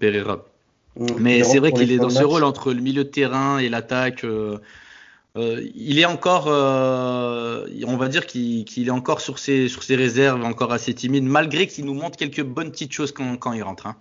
Pereira. 0.00 0.46
Mmh, 0.96 1.06
Mais 1.18 1.44
c'est 1.44 1.58
vrai 1.58 1.72
qu'il 1.72 1.92
est 1.92 1.98
dans 1.98 2.10
ce 2.10 2.24
rôle 2.24 2.44
entre 2.44 2.72
le 2.72 2.80
milieu 2.80 3.04
de 3.04 3.10
terrain 3.10 3.58
et 3.58 3.68
l'attaque. 3.68 4.24
Euh, 5.36 5.62
il 5.74 5.98
est 5.98 6.04
encore, 6.04 6.46
euh, 6.48 7.66
on 7.86 7.96
va 7.96 8.08
dire 8.08 8.26
qu'il 8.26 8.64
qu 8.64 8.86
est 8.86 8.90
encore 8.90 9.20
sur 9.20 9.38
ses, 9.38 9.68
sur 9.68 9.82
ses 9.82 9.94
réserves, 9.94 10.42
encore 10.42 10.72
assez 10.72 10.94
timide, 10.94 11.24
malgré 11.24 11.66
qu'il 11.66 11.84
nous 11.84 11.94
montre 11.94 12.16
quelques 12.16 12.42
bonnes 12.42 12.70
petites 12.70 12.92
choses 12.92 13.12
quand, 13.12 13.36
quand 13.36 13.52
il 13.52 13.62
rentre. 13.62 13.86
Hein. 13.86 13.96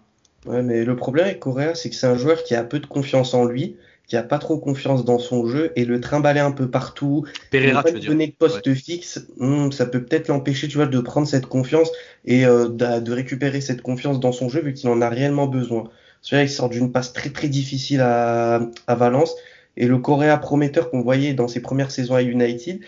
Ouais, 0.45 0.61
mais 0.61 0.85
le 0.85 0.95
problème 0.95 1.25
avec 1.25 1.39
Correa, 1.39 1.75
c'est 1.75 1.89
que 1.89 1.95
c'est 1.95 2.07
un 2.07 2.17
joueur 2.17 2.43
qui 2.43 2.55
a 2.55 2.63
peu 2.63 2.79
de 2.79 2.85
confiance 2.85 3.33
en 3.33 3.43
lui, 3.43 3.75
qui 4.07 4.15
a 4.15 4.23
pas 4.23 4.39
trop 4.39 4.57
confiance 4.57 5.03
dans 5.03 5.19
son 5.19 5.47
jeu, 5.47 5.73
et 5.75 5.83
le 5.83 5.99
trimballer 5.99 6.39
un 6.39 6.51
peu 6.51 6.69
partout, 6.69 7.25
Pereira, 7.51 7.83
pas 7.83 7.91
donner 7.91 8.27
de 8.27 8.31
poste 8.31 8.65
ouais. 8.65 8.75
fixe, 8.75 9.27
hmm, 9.37 9.71
ça 9.71 9.85
peut 9.85 10.01
peut-être 10.01 10.29
l'empêcher, 10.29 10.69
tu 10.69 10.77
vois, 10.77 10.85
de 10.85 10.99
prendre 11.01 11.27
cette 11.27 11.47
confiance 11.47 11.91
et 12.23 12.45
euh, 12.45 12.69
de, 12.69 13.01
de, 13.01 13.11
récupérer 13.11 13.59
cette 13.59 13.81
confiance 13.81 14.21
dans 14.21 14.31
son 14.31 14.47
jeu, 14.47 14.61
vu 14.61 14.73
qu'il 14.73 14.87
en 14.89 15.01
a 15.01 15.09
réellement 15.09 15.47
besoin. 15.47 15.89
Celui-là, 16.21 16.43
il 16.43 16.49
sort 16.49 16.69
d'une 16.69 16.91
passe 16.91 17.11
très 17.11 17.29
très 17.29 17.49
difficile 17.49 17.99
à, 17.99 18.61
à 18.87 18.95
Valence 18.95 19.35
et 19.77 19.87
le 19.87 19.99
Coréa 19.99 20.37
prometteur 20.37 20.89
qu'on 20.89 21.01
voyait 21.01 21.33
dans 21.33 21.47
ses 21.47 21.61
premières 21.61 21.91
saisons 21.91 22.15
à 22.15 22.23
United. 22.23 22.81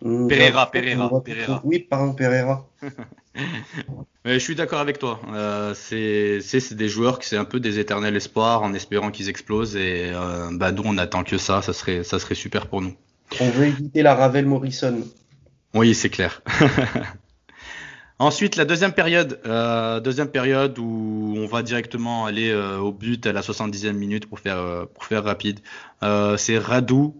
Pereira, 0.00 0.70
Pereira, 0.70 1.22
Pereira. 1.24 1.60
Oui, 1.64 1.80
pardon, 1.80 2.12
Pereira. 2.14 2.68
Mais 4.24 4.34
je 4.34 4.38
suis 4.38 4.54
d'accord 4.54 4.80
avec 4.80 4.98
toi. 4.98 5.20
Euh, 5.32 5.74
c'est 5.74 6.74
des 6.74 6.88
joueurs 6.88 7.18
qui 7.18 7.28
c'est 7.28 7.36
un 7.36 7.44
peu 7.44 7.60
des 7.60 7.78
éternels 7.78 8.16
espoirs 8.16 8.62
en 8.62 8.74
espérant 8.74 9.10
qu'ils 9.10 9.28
explosent 9.28 9.76
et 9.76 10.10
euh, 10.12 10.48
bah 10.52 10.70
nous 10.70 10.82
on 10.84 10.98
attend 10.98 11.24
que 11.24 11.38
ça. 11.38 11.62
Ça 11.62 11.72
serait 11.72 12.04
ça 12.04 12.18
serait 12.18 12.34
super 12.34 12.66
pour 12.66 12.82
nous. 12.82 12.94
On 13.40 13.48
veut 13.50 13.66
éviter 13.66 14.02
la 14.02 14.14
Ravel 14.14 14.46
Morrison. 14.46 15.00
Oui, 15.74 15.94
c'est 15.94 16.10
clair. 16.10 16.42
Ensuite, 18.20 18.56
la 18.56 18.64
deuxième 18.64 18.92
période, 18.92 19.40
euh, 19.46 20.00
deuxième 20.00 20.28
période 20.28 20.76
où 20.80 21.34
on 21.36 21.46
va 21.46 21.62
directement 21.62 22.26
aller 22.26 22.50
euh, 22.50 22.78
au 22.78 22.90
but 22.90 23.24
à 23.26 23.32
la 23.32 23.42
70e 23.42 23.92
minute 23.92 24.26
pour 24.28 24.40
faire 24.40 24.58
euh, 24.58 24.86
pour 24.86 25.04
faire 25.04 25.22
rapide. 25.22 25.60
C'est 26.02 26.58
Radou. 26.58 27.14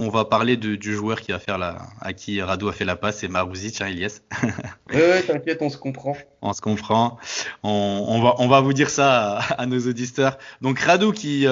On 0.00 0.10
va 0.10 0.24
parler 0.24 0.56
de, 0.56 0.76
du 0.76 0.94
joueur 0.94 1.20
qui 1.20 1.32
va 1.32 1.40
faire 1.40 1.58
la, 1.58 1.82
à 2.00 2.12
qui 2.12 2.40
Radou 2.40 2.68
a 2.68 2.72
fait 2.72 2.84
la 2.84 2.94
passe, 2.94 3.18
c'est 3.18 3.26
Marouzic, 3.26 3.80
hein, 3.80 3.86
Elias. 3.86 4.20
ouais, 4.94 5.24
t'inquiète, 5.24 5.58
on 5.60 5.70
se 5.70 5.76
comprend. 5.76 6.16
On 6.40 6.52
se 6.52 6.60
comprend. 6.60 7.18
On, 7.64 8.04
on, 8.06 8.22
va 8.22 8.34
on 8.38 8.46
va 8.46 8.60
vous 8.60 8.72
dire 8.72 8.90
ça 8.90 9.38
à, 9.38 9.62
à 9.62 9.66
nos 9.66 9.88
auditeurs. 9.88 10.38
Donc 10.60 10.78
Radou 10.78 11.10
qui 11.10 11.46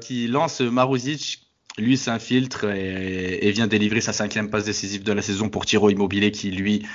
qui 0.00 0.28
lance 0.28 0.62
Marouzic 0.62 1.46
lui 1.76 1.98
s'infiltre 1.98 2.64
et, 2.64 3.46
et, 3.46 3.52
vient 3.52 3.66
délivrer 3.66 4.00
sa 4.00 4.14
cinquième 4.14 4.48
passe 4.48 4.64
décisive 4.64 5.02
de 5.02 5.12
la 5.12 5.22
saison 5.22 5.50
pour 5.50 5.66
Tiro 5.66 5.90
Immobilier 5.90 6.30
qui 6.30 6.50
lui 6.50 6.86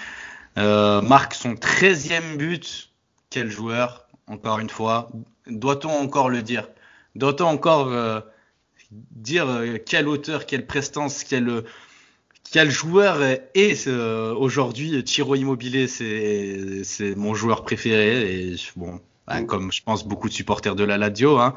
marque 0.55 1.33
son 1.33 1.53
13e 1.53 2.37
but. 2.37 2.91
Quel 3.29 3.49
joueur, 3.49 4.07
encore 4.27 4.59
une 4.59 4.69
fois. 4.69 5.09
Doit-on 5.47 5.89
encore 5.89 6.29
le 6.29 6.41
dire? 6.41 6.67
Doit-on 7.15 7.45
encore 7.45 7.91
euh, 7.91 8.19
dire 8.91 9.47
euh, 9.47 9.77
quelle 9.77 10.07
hauteur, 10.07 10.45
quelle 10.45 10.65
prestance, 10.65 11.23
quel, 11.23 11.63
quel 12.51 12.69
joueur 12.69 13.21
est 13.23 13.87
euh, 13.87 14.33
aujourd'hui 14.33 15.03
Tiro 15.03 15.35
Immobilier 15.35 15.87
C'est 15.87 17.15
mon 17.15 17.33
joueur 17.33 17.63
préféré. 17.63 18.51
Et 18.51 18.55
bon, 18.75 18.99
ben, 19.27 19.45
comme 19.45 19.71
je 19.71 19.83
pense 19.83 20.05
beaucoup 20.07 20.29
de 20.29 20.33
supporters 20.33 20.75
de 20.75 20.83
la 20.83 20.97
Ladio. 20.97 21.37
Hein, 21.39 21.55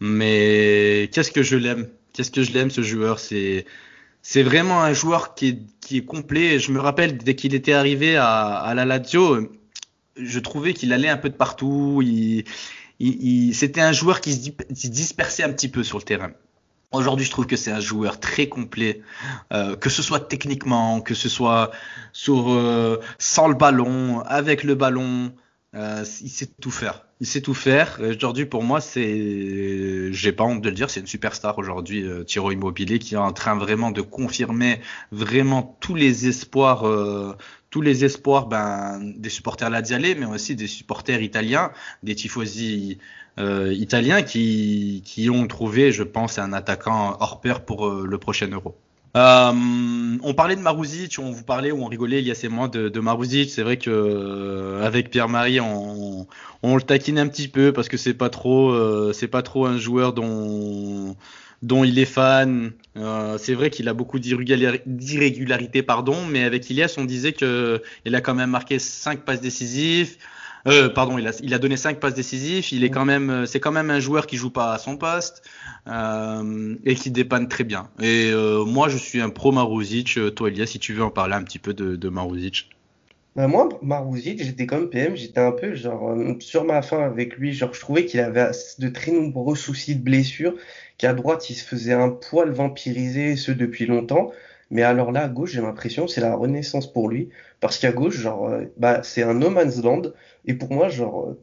mais 0.00 1.10
qu'est-ce 1.12 1.32
que 1.32 1.42
je 1.42 1.56
l'aime? 1.56 1.88
Qu'est-ce 2.12 2.30
que 2.30 2.42
je 2.42 2.52
l'aime 2.52 2.70
ce 2.70 2.82
joueur? 2.82 3.18
C'est 3.18 3.66
c'est 4.22 4.42
vraiment 4.42 4.82
un 4.82 4.92
joueur 4.92 5.34
qui 5.34 5.48
est, 5.48 5.58
qui 5.80 5.98
est 5.98 6.04
complet. 6.04 6.58
Je 6.58 6.72
me 6.72 6.80
rappelle 6.80 7.18
dès 7.18 7.34
qu'il 7.34 7.54
était 7.54 7.72
arrivé 7.72 8.16
à, 8.16 8.56
à, 8.56 8.74
la 8.74 8.84
Lazio, 8.84 9.50
je 10.16 10.38
trouvais 10.38 10.74
qu'il 10.74 10.92
allait 10.92 11.08
un 11.08 11.16
peu 11.16 11.28
de 11.28 11.36
partout. 11.36 12.00
Il, 12.02 12.44
il, 12.98 13.22
il 13.48 13.54
c'était 13.54 13.80
un 13.80 13.92
joueur 13.92 14.20
qui 14.20 14.34
se 14.34 14.88
dispersait 14.88 15.44
un 15.44 15.52
petit 15.52 15.68
peu 15.68 15.82
sur 15.82 15.98
le 15.98 16.04
terrain. 16.04 16.30
Aujourd'hui, 16.90 17.26
je 17.26 17.30
trouve 17.30 17.46
que 17.46 17.56
c'est 17.56 17.70
un 17.70 17.80
joueur 17.80 18.18
très 18.18 18.48
complet, 18.48 19.02
euh, 19.52 19.76
que 19.76 19.90
ce 19.90 20.02
soit 20.02 20.20
techniquement, 20.20 21.02
que 21.02 21.12
ce 21.12 21.28
soit 21.28 21.70
sur 22.14 22.50
euh, 22.50 22.98
sans 23.18 23.46
le 23.46 23.54
ballon, 23.54 24.20
avec 24.22 24.64
le 24.64 24.74
ballon, 24.74 25.32
euh, 25.78 26.04
il 26.22 26.28
sait 26.28 26.48
tout 26.60 26.72
faire. 26.72 27.06
Il 27.20 27.26
sait 27.26 27.40
tout 27.40 27.54
faire. 27.54 28.00
Aujourd'hui, 28.00 28.46
pour 28.46 28.64
moi, 28.64 28.80
c'est, 28.80 30.12
j'ai 30.12 30.32
pas 30.32 30.44
honte 30.44 30.60
de 30.60 30.68
le 30.68 30.74
dire, 30.74 30.90
c'est 30.90 31.00
une 31.00 31.06
superstar 31.06 31.56
aujourd'hui, 31.58 32.02
euh, 32.02 32.24
Thiro 32.24 32.50
Immobilier, 32.50 32.98
qui 32.98 33.14
est 33.14 33.18
en 33.18 33.32
train 33.32 33.56
vraiment 33.56 33.92
de 33.92 34.00
confirmer 34.00 34.80
vraiment 35.12 35.76
tous 35.80 35.94
les 35.94 36.26
espoirs, 36.26 36.86
euh, 36.86 37.36
tous 37.70 37.80
les 37.80 38.04
espoirs, 38.04 38.46
ben, 38.46 39.00
des 39.16 39.30
supporters 39.30 39.70
Laziale, 39.70 40.16
mais 40.18 40.26
aussi 40.26 40.56
des 40.56 40.66
supporters 40.66 41.22
italiens, 41.22 41.70
des 42.02 42.16
tifosi 42.16 42.98
euh, 43.38 43.72
italiens 43.72 44.22
qui, 44.22 45.02
qui 45.04 45.30
ont 45.30 45.46
trouvé, 45.46 45.92
je 45.92 46.02
pense, 46.02 46.38
un 46.38 46.52
attaquant 46.52 47.16
hors 47.20 47.40
pair 47.40 47.64
pour 47.64 47.88
le 47.90 48.18
prochain 48.18 48.48
Euro. 48.48 48.76
Euh, 49.16 50.18
on 50.22 50.34
parlait 50.34 50.56
de 50.56 50.60
Maruzic, 50.60 51.18
on 51.18 51.30
vous 51.30 51.42
parlait 51.42 51.72
ou 51.72 51.82
on 51.82 51.86
rigolait 51.86 52.20
il 52.20 52.26
y 52.26 52.30
a 52.30 52.34
ces 52.34 52.48
mois 52.48 52.68
de, 52.68 52.88
de 52.88 53.00
Maruzic. 53.00 53.50
C'est 53.50 53.62
vrai 53.62 53.76
que 53.78 53.90
euh, 53.90 54.84
avec 54.84 55.10
Pierre-Marie, 55.10 55.60
on, 55.60 56.26
on, 56.62 56.76
le 56.76 56.82
taquine 56.82 57.18
un 57.18 57.28
petit 57.28 57.48
peu 57.48 57.72
parce 57.72 57.88
que 57.88 57.96
c'est 57.96 58.14
pas 58.14 58.28
trop, 58.28 58.70
euh, 58.70 59.12
c'est 59.12 59.28
pas 59.28 59.42
trop 59.42 59.66
un 59.66 59.78
joueur 59.78 60.12
dont 60.12 61.16
dont 61.62 61.84
il 61.84 61.98
est 61.98 62.04
fan. 62.04 62.72
C'est 63.38 63.54
vrai 63.54 63.70
qu'il 63.70 63.88
a 63.88 63.94
beaucoup 63.94 64.18
d'irrégularités, 64.18 65.82
pardon, 65.82 66.24
mais 66.26 66.44
avec 66.44 66.68
Ilias, 66.68 66.94
on 66.98 67.04
disait 67.04 67.32
que 67.32 67.82
il 68.04 68.14
a 68.14 68.20
quand 68.20 68.34
même 68.34 68.50
marqué 68.50 68.78
cinq 68.78 69.24
passes 69.24 69.40
décisives. 69.40 70.16
Pardon, 70.94 71.16
il 71.18 71.26
a, 71.26 71.32
il 71.42 71.54
a 71.54 71.58
donné 71.58 71.76
5 71.76 71.98
passes 71.98 72.14
décisives. 72.14 72.66
Il 72.72 72.84
est 72.84 72.90
quand 72.90 73.06
même, 73.06 73.46
c'est 73.46 73.60
quand 73.60 73.72
même 73.72 73.90
un 73.90 74.00
joueur 74.00 74.26
qui 74.26 74.36
joue 74.36 74.50
pas 74.50 74.74
à 74.74 74.78
son 74.78 74.98
poste 74.98 75.42
euh, 75.88 76.76
et 76.84 76.94
qui 76.94 77.10
dépanne 77.10 77.48
très 77.48 77.64
bien. 77.64 77.90
Et 78.00 78.30
euh, 78.30 78.64
moi, 78.64 78.88
je 78.88 78.98
suis 78.98 79.20
un 79.20 79.30
pro 79.30 79.52
Maruzic. 79.52 80.18
Euh, 80.18 80.30
toi, 80.30 80.48
Elia, 80.48 80.66
si 80.66 80.78
tu 80.78 80.92
veux 80.92 81.02
en 81.02 81.10
parler 81.10 81.34
un 81.34 81.42
petit 81.42 81.58
peu 81.58 81.72
de, 81.72 81.96
de 81.96 82.08
Maruzic. 82.08 82.70
Bah 83.36 83.46
moi, 83.46 83.68
Maruzic, 83.82 84.42
j'étais 84.42 84.66
comme 84.66 84.90
PM, 84.90 85.16
j'étais 85.16 85.40
un 85.40 85.52
peu 85.52 85.74
genre 85.74 86.16
sur 86.40 86.64
ma 86.64 86.82
fin 86.82 87.00
avec 87.02 87.36
lui. 87.36 87.52
Genre, 87.52 87.72
je 87.72 87.80
trouvais 87.80 88.04
qu'il 88.04 88.20
avait 88.20 88.50
de 88.78 88.88
très 88.88 89.12
nombreux 89.12 89.54
soucis 89.54 89.94
de 89.94 90.02
blessures, 90.02 90.54
qu'à 90.98 91.14
droite, 91.14 91.48
il 91.48 91.54
se 91.54 91.64
faisait 91.64 91.92
un 91.92 92.10
poil 92.10 92.50
vampiriser, 92.50 93.36
ce 93.36 93.52
depuis 93.52 93.86
longtemps. 93.86 94.32
Mais 94.70 94.82
alors 94.82 95.12
là, 95.12 95.24
à 95.24 95.28
gauche, 95.28 95.52
j'ai 95.52 95.60
l'impression 95.62 96.08
c'est 96.08 96.20
la 96.20 96.34
renaissance 96.34 96.92
pour 96.92 97.08
lui. 97.08 97.30
Parce 97.60 97.78
qu'à 97.78 97.92
gauche, 97.92 98.16
genre, 98.16 98.50
bah, 98.76 99.02
c'est 99.04 99.22
un 99.22 99.34
no 99.34 99.50
man's 99.50 99.82
land. 99.82 100.02
Et 100.46 100.54
pour 100.54 100.72
moi, 100.72 100.88
genre, 100.88 101.34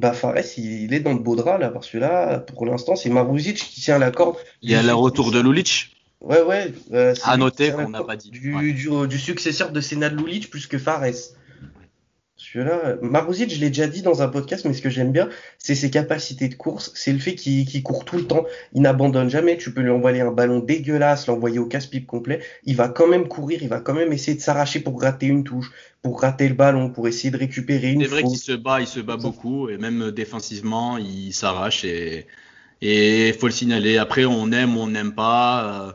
bah, 0.00 0.12
Fares, 0.14 0.38
il, 0.56 0.84
il 0.84 0.94
est 0.94 1.00
dans 1.00 1.12
le 1.12 1.18
beau 1.18 1.36
drap, 1.36 1.58
là, 1.58 1.68
parce 1.68 1.90
que 1.90 1.98
là, 1.98 2.38
pour 2.38 2.64
l'instant, 2.64 2.96
c'est 2.96 3.10
Maruzic 3.10 3.56
qui 3.56 3.80
tient 3.82 3.98
la 3.98 4.10
corde. 4.10 4.36
Il 4.62 4.70
y 4.70 4.74
a 4.74 4.82
le 4.82 4.94
retour 4.94 5.30
de 5.30 5.40
Lulic. 5.40 5.94
Ouais, 6.20 6.42
ouais. 6.42 6.72
Euh, 6.92 7.14
à 7.24 7.36
noter 7.36 7.70
qu'on 7.72 7.88
n'a 7.90 8.02
pas 8.02 8.16
dit. 8.16 8.30
Du, 8.30 8.54
ouais. 8.54 8.72
du, 8.72 8.88
du, 9.08 9.18
successeur 9.18 9.72
de 9.72 9.80
Senad 9.80 10.18
Lulic 10.18 10.50
plus 10.50 10.66
que 10.66 10.78
Fares. 10.78 11.34
Celui-là, 12.52 12.96
je 13.00 13.60
l'ai 13.60 13.68
déjà 13.68 13.86
dit 13.86 14.02
dans 14.02 14.22
un 14.22 14.28
podcast, 14.28 14.64
mais 14.64 14.72
ce 14.72 14.82
que 14.82 14.90
j'aime 14.90 15.12
bien, 15.12 15.28
c'est 15.58 15.76
ses 15.76 15.90
capacités 15.90 16.48
de 16.48 16.54
course, 16.54 16.90
c'est 16.96 17.12
le 17.12 17.20
fait 17.20 17.36
qu'il 17.36 17.64
qu 17.64 17.80
court 17.82 18.04
tout 18.04 18.16
le 18.16 18.26
temps, 18.26 18.44
il 18.74 18.82
n'abandonne 18.82 19.30
jamais, 19.30 19.56
tu 19.56 19.72
peux 19.72 19.82
lui 19.82 19.90
envoyer 19.90 20.20
un 20.20 20.32
ballon 20.32 20.58
dégueulasse, 20.58 21.28
l'envoyer 21.28 21.60
au 21.60 21.66
casse-pipe 21.66 22.06
complet, 22.06 22.40
il 22.64 22.74
va 22.74 22.88
quand 22.88 23.06
même 23.06 23.28
courir, 23.28 23.62
il 23.62 23.68
va 23.68 23.78
quand 23.78 23.94
même 23.94 24.12
essayer 24.12 24.36
de 24.36 24.42
s'arracher 24.42 24.80
pour 24.80 24.94
gratter 24.94 25.26
une 25.26 25.44
touche, 25.44 25.70
pour 26.02 26.20
rater 26.20 26.48
le 26.48 26.54
ballon, 26.54 26.90
pour 26.90 27.06
essayer 27.06 27.30
de 27.30 27.36
récupérer 27.36 27.92
une 27.92 28.02
C'est 28.02 28.08
vrai 28.08 28.22
qu'il 28.24 28.38
se 28.38 28.52
bat, 28.52 28.80
il 28.80 28.88
se 28.88 29.00
bat 29.00 29.16
beaucoup, 29.16 29.68
et 29.68 29.78
même 29.78 30.10
défensivement, 30.10 30.98
il 30.98 31.32
s'arrache, 31.32 31.84
et 31.84 32.26
il 32.82 33.34
faut 33.34 33.46
le 33.46 33.52
signaler. 33.52 33.96
Après, 33.96 34.24
on 34.24 34.50
aime 34.50 34.76
ou 34.76 34.80
on 34.80 34.88
n'aime 34.88 35.14
pas. 35.14 35.88
Euh, 35.88 35.92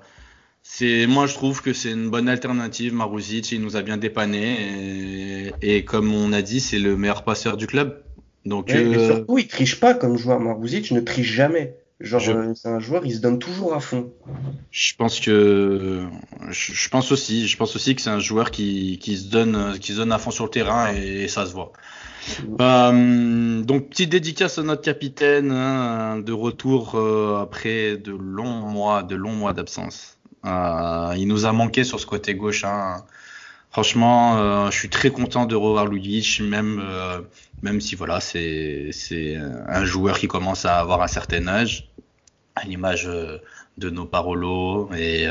c'est 0.77 1.07
moi 1.07 1.25
je 1.25 1.33
trouve 1.35 1.61
que 1.61 1.71
c'est 1.71 1.91
une 1.91 2.09
bonne 2.09 2.27
alternative 2.27 2.93
Maruzic. 2.93 3.51
Il 3.53 3.61
nous 3.61 3.77
a 3.77 3.81
bien 3.81 3.95
dépanné. 3.95 5.53
Et, 5.61 5.77
et 5.77 5.85
comme 5.85 6.13
on 6.13 6.33
a 6.33 6.41
dit 6.41 6.59
c'est 6.59 6.79
le 6.79 6.97
meilleur 6.97 7.23
passeur 7.23 7.55
du 7.55 7.65
club. 7.65 8.03
Donc 8.45 8.73
mais, 8.73 8.83
euh... 8.83 8.89
mais 8.89 9.05
surtout 9.05 9.37
il 9.37 9.47
triche 9.47 9.79
pas 9.79 9.93
comme 9.93 10.17
joueur 10.17 10.41
Maruzic 10.41 10.91
ne 10.91 10.99
triche 10.99 11.31
jamais. 11.31 11.77
Genre 12.01 12.19
je... 12.19 12.31
euh, 12.33 12.53
c'est 12.55 12.67
un 12.67 12.79
joueur 12.79 13.05
il 13.05 13.13
se 13.15 13.21
donne 13.21 13.39
toujours 13.39 13.73
à 13.73 13.79
fond. 13.79 14.11
je 14.69 14.93
pense 14.97 15.21
que 15.21 16.03
je, 16.49 16.89
pense 16.89 17.13
aussi 17.13 17.47
je 17.47 17.55
pense 17.55 17.73
aussi 17.77 17.95
que 17.95 18.01
c'est 18.01 18.09
un 18.09 18.19
joueur 18.19 18.51
qui, 18.51 18.99
qui 19.01 19.15
se 19.15 19.29
donne 19.29 19.79
qui 19.79 19.93
se 19.93 19.97
donne 19.99 20.11
à 20.11 20.17
fond 20.17 20.31
sur 20.31 20.43
le 20.43 20.49
terrain 20.49 20.93
et, 20.93 21.23
et 21.23 21.27
ça 21.29 21.45
se 21.45 21.53
voit. 21.53 21.71
Euh, 22.59 23.61
donc 23.61 23.91
petite 23.91 24.09
dédicace 24.09 24.57
à 24.57 24.63
notre 24.63 24.81
capitaine 24.81 25.51
hein, 25.51 26.19
de 26.19 26.33
retour 26.33 26.95
euh, 26.95 27.41
après 27.41 27.95
de 27.95 28.11
longs 28.11 28.59
mois 28.59 29.03
de 29.03 29.15
longs 29.15 29.35
mois 29.35 29.53
d'absence 29.53 30.14
il 30.45 31.25
nous 31.27 31.45
a 31.45 31.51
manqué 31.51 31.83
sur 31.83 31.99
ce 31.99 32.05
côté 32.05 32.35
gauche. 32.35 32.63
Hein. 32.63 33.03
Franchement, 33.71 34.37
euh, 34.37 34.71
je 34.71 34.77
suis 34.77 34.89
très 34.89 35.09
content 35.09 35.45
de 35.45 35.55
revoir 35.55 35.87
Lulic, 35.87 36.39
même 36.41 36.81
euh, 36.81 37.19
même 37.61 37.81
si 37.81 37.95
voilà, 37.95 38.21
c'est 38.21 38.91
un 39.67 39.83
joueur 39.83 40.17
qui 40.17 40.27
commence 40.27 40.65
à 40.65 40.79
avoir 40.79 41.01
un 41.01 41.07
certain 41.07 41.47
âge, 41.47 41.89
à 42.55 42.63
l'image 42.65 43.05
de 43.05 43.89
nos 43.89 44.05
Parolo 44.05 44.89
et 44.95 45.27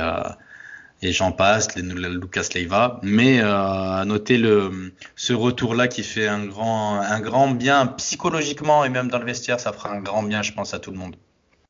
et 1.03 1.13
j'en 1.13 1.33
passe, 1.33 1.75
les, 1.77 1.83
Lucas 1.83 2.49
Leiva. 2.55 3.01
Mais 3.03 3.41
à 3.41 4.05
noter 4.07 4.37
le 4.37 4.93
ce 5.17 5.33
retour 5.33 5.75
là 5.75 5.89
qui 5.89 6.03
fait 6.03 6.29
un 6.29 6.45
grand 6.45 7.01
un 7.01 7.21
grand 7.21 7.51
bien 7.51 7.87
psychologiquement 7.87 8.85
et 8.85 8.91
même 8.91 9.09
dans 9.09 9.19
le 9.19 9.27
vestiaire, 9.27 9.61
ça 9.61 9.73
fera 9.73 9.91
un 9.91 10.01
grand 10.01 10.23
bien, 10.23 10.43
je 10.43 10.53
pense, 10.53 10.75
à 10.75 10.79
tout 10.79 10.91
le 10.91 10.99
monde. 10.99 11.17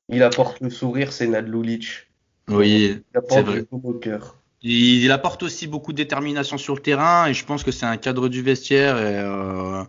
Il 0.09 0.23
apporte 0.23 0.61
le 0.61 0.71
sourire, 0.71 1.13
c'est 1.13 1.27
Nad 1.27 1.49
Lulic. 1.49 2.07
Oui, 2.49 3.03
c'est 3.29 3.43
vrai. 3.43 3.65
Au 3.71 3.93
cœur. 3.95 4.37
Il, 4.63 5.05
il, 5.05 5.11
apporte 5.11 5.43
aussi 5.43 5.67
beaucoup 5.67 5.93
de 5.93 5.99
détermination 5.99 6.57
sur 6.57 6.75
le 6.75 6.81
terrain 6.81 7.27
et 7.27 7.35
je 7.35 7.45
pense 7.45 7.65
que 7.65 7.71
c'est 7.71 7.87
un 7.87 7.97
cadre 7.97 8.29
du 8.29 8.43
vestiaire 8.43 8.97
et, 8.97 9.19
euh, 9.19 9.85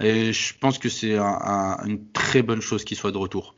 et 0.00 0.32
je 0.32 0.54
pense 0.58 0.78
que 0.78 0.88
c'est 0.88 1.16
un, 1.16 1.24
un, 1.24 1.84
une 1.86 2.10
très 2.12 2.42
bonne 2.42 2.60
chose 2.60 2.84
qu'il 2.84 2.96
soit 2.96 3.12
de 3.12 3.18
retour. 3.18 3.54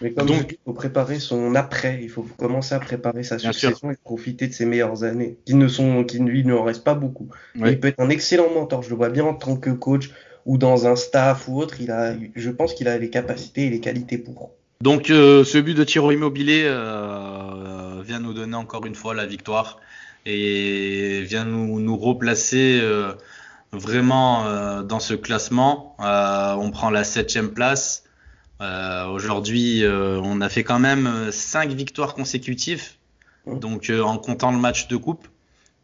Mais 0.00 0.12
comme 0.12 0.26
Donc, 0.26 0.52
il 0.52 0.58
faut 0.64 0.72
préparer 0.72 1.18
son 1.18 1.54
après, 1.54 2.00
il 2.02 2.10
faut 2.10 2.26
commencer 2.36 2.74
à 2.74 2.80
préparer 2.80 3.22
sa 3.22 3.38
succession 3.38 3.90
et 3.90 3.96
profiter 3.96 4.46
de 4.46 4.52
ses 4.52 4.66
meilleures 4.66 5.04
années, 5.04 5.38
qui 5.44 5.54
ne 5.54 5.68
sont, 5.68 6.04
qui 6.04 6.18
lui 6.18 6.44
ne 6.44 6.54
en 6.54 6.64
reste 6.64 6.84
pas 6.84 6.94
beaucoup. 6.94 7.28
Il 7.54 7.80
peut 7.80 7.88
être 7.88 8.00
un 8.00 8.10
excellent 8.10 8.52
mentor, 8.52 8.82
je 8.82 8.90
le 8.90 8.96
vois 8.96 9.10
bien 9.10 9.24
en 9.24 9.34
tant 9.34 9.56
que 9.56 9.70
coach 9.70 10.10
ou 10.44 10.58
dans 10.58 10.86
un 10.86 10.96
staff 10.96 11.48
ou 11.48 11.58
autre. 11.58 11.80
Il 11.80 11.90
a, 11.90 12.14
je 12.34 12.50
pense 12.50 12.74
qu'il 12.74 12.88
a 12.88 12.98
les 12.98 13.10
capacités 13.10 13.66
et 13.66 13.70
les 13.70 13.80
qualités 13.80 14.18
pour. 14.18 14.52
Donc 14.80 15.10
euh, 15.10 15.44
ce 15.44 15.58
but 15.58 15.74
de 15.74 15.84
Tiro 15.84 16.10
Immobilier 16.10 16.64
euh, 16.66 18.02
vient 18.04 18.18
nous 18.18 18.34
donner 18.34 18.56
encore 18.56 18.86
une 18.86 18.94
fois 18.94 19.14
la 19.14 19.26
victoire 19.26 19.78
et 20.26 21.22
vient 21.22 21.44
nous, 21.44 21.80
nous 21.80 21.96
replacer 21.96 22.80
euh, 22.82 23.12
vraiment 23.72 24.82
dans 24.82 25.00
ce 25.00 25.14
classement. 25.14 25.96
on 25.98 26.70
prend 26.70 26.90
la 26.90 27.04
septième 27.04 27.50
place. 27.50 28.04
Aujourd'hui, 28.60 29.84
on 29.86 30.40
a 30.40 30.48
fait 30.48 30.64
quand 30.64 30.78
même 30.78 31.30
cinq 31.32 31.70
victoires 31.70 32.14
consécutives, 32.14 32.92
donc 33.46 33.90
en 33.90 34.16
comptant 34.16 34.52
le 34.52 34.58
match 34.58 34.86
de 34.88 34.96
coupe. 34.96 35.26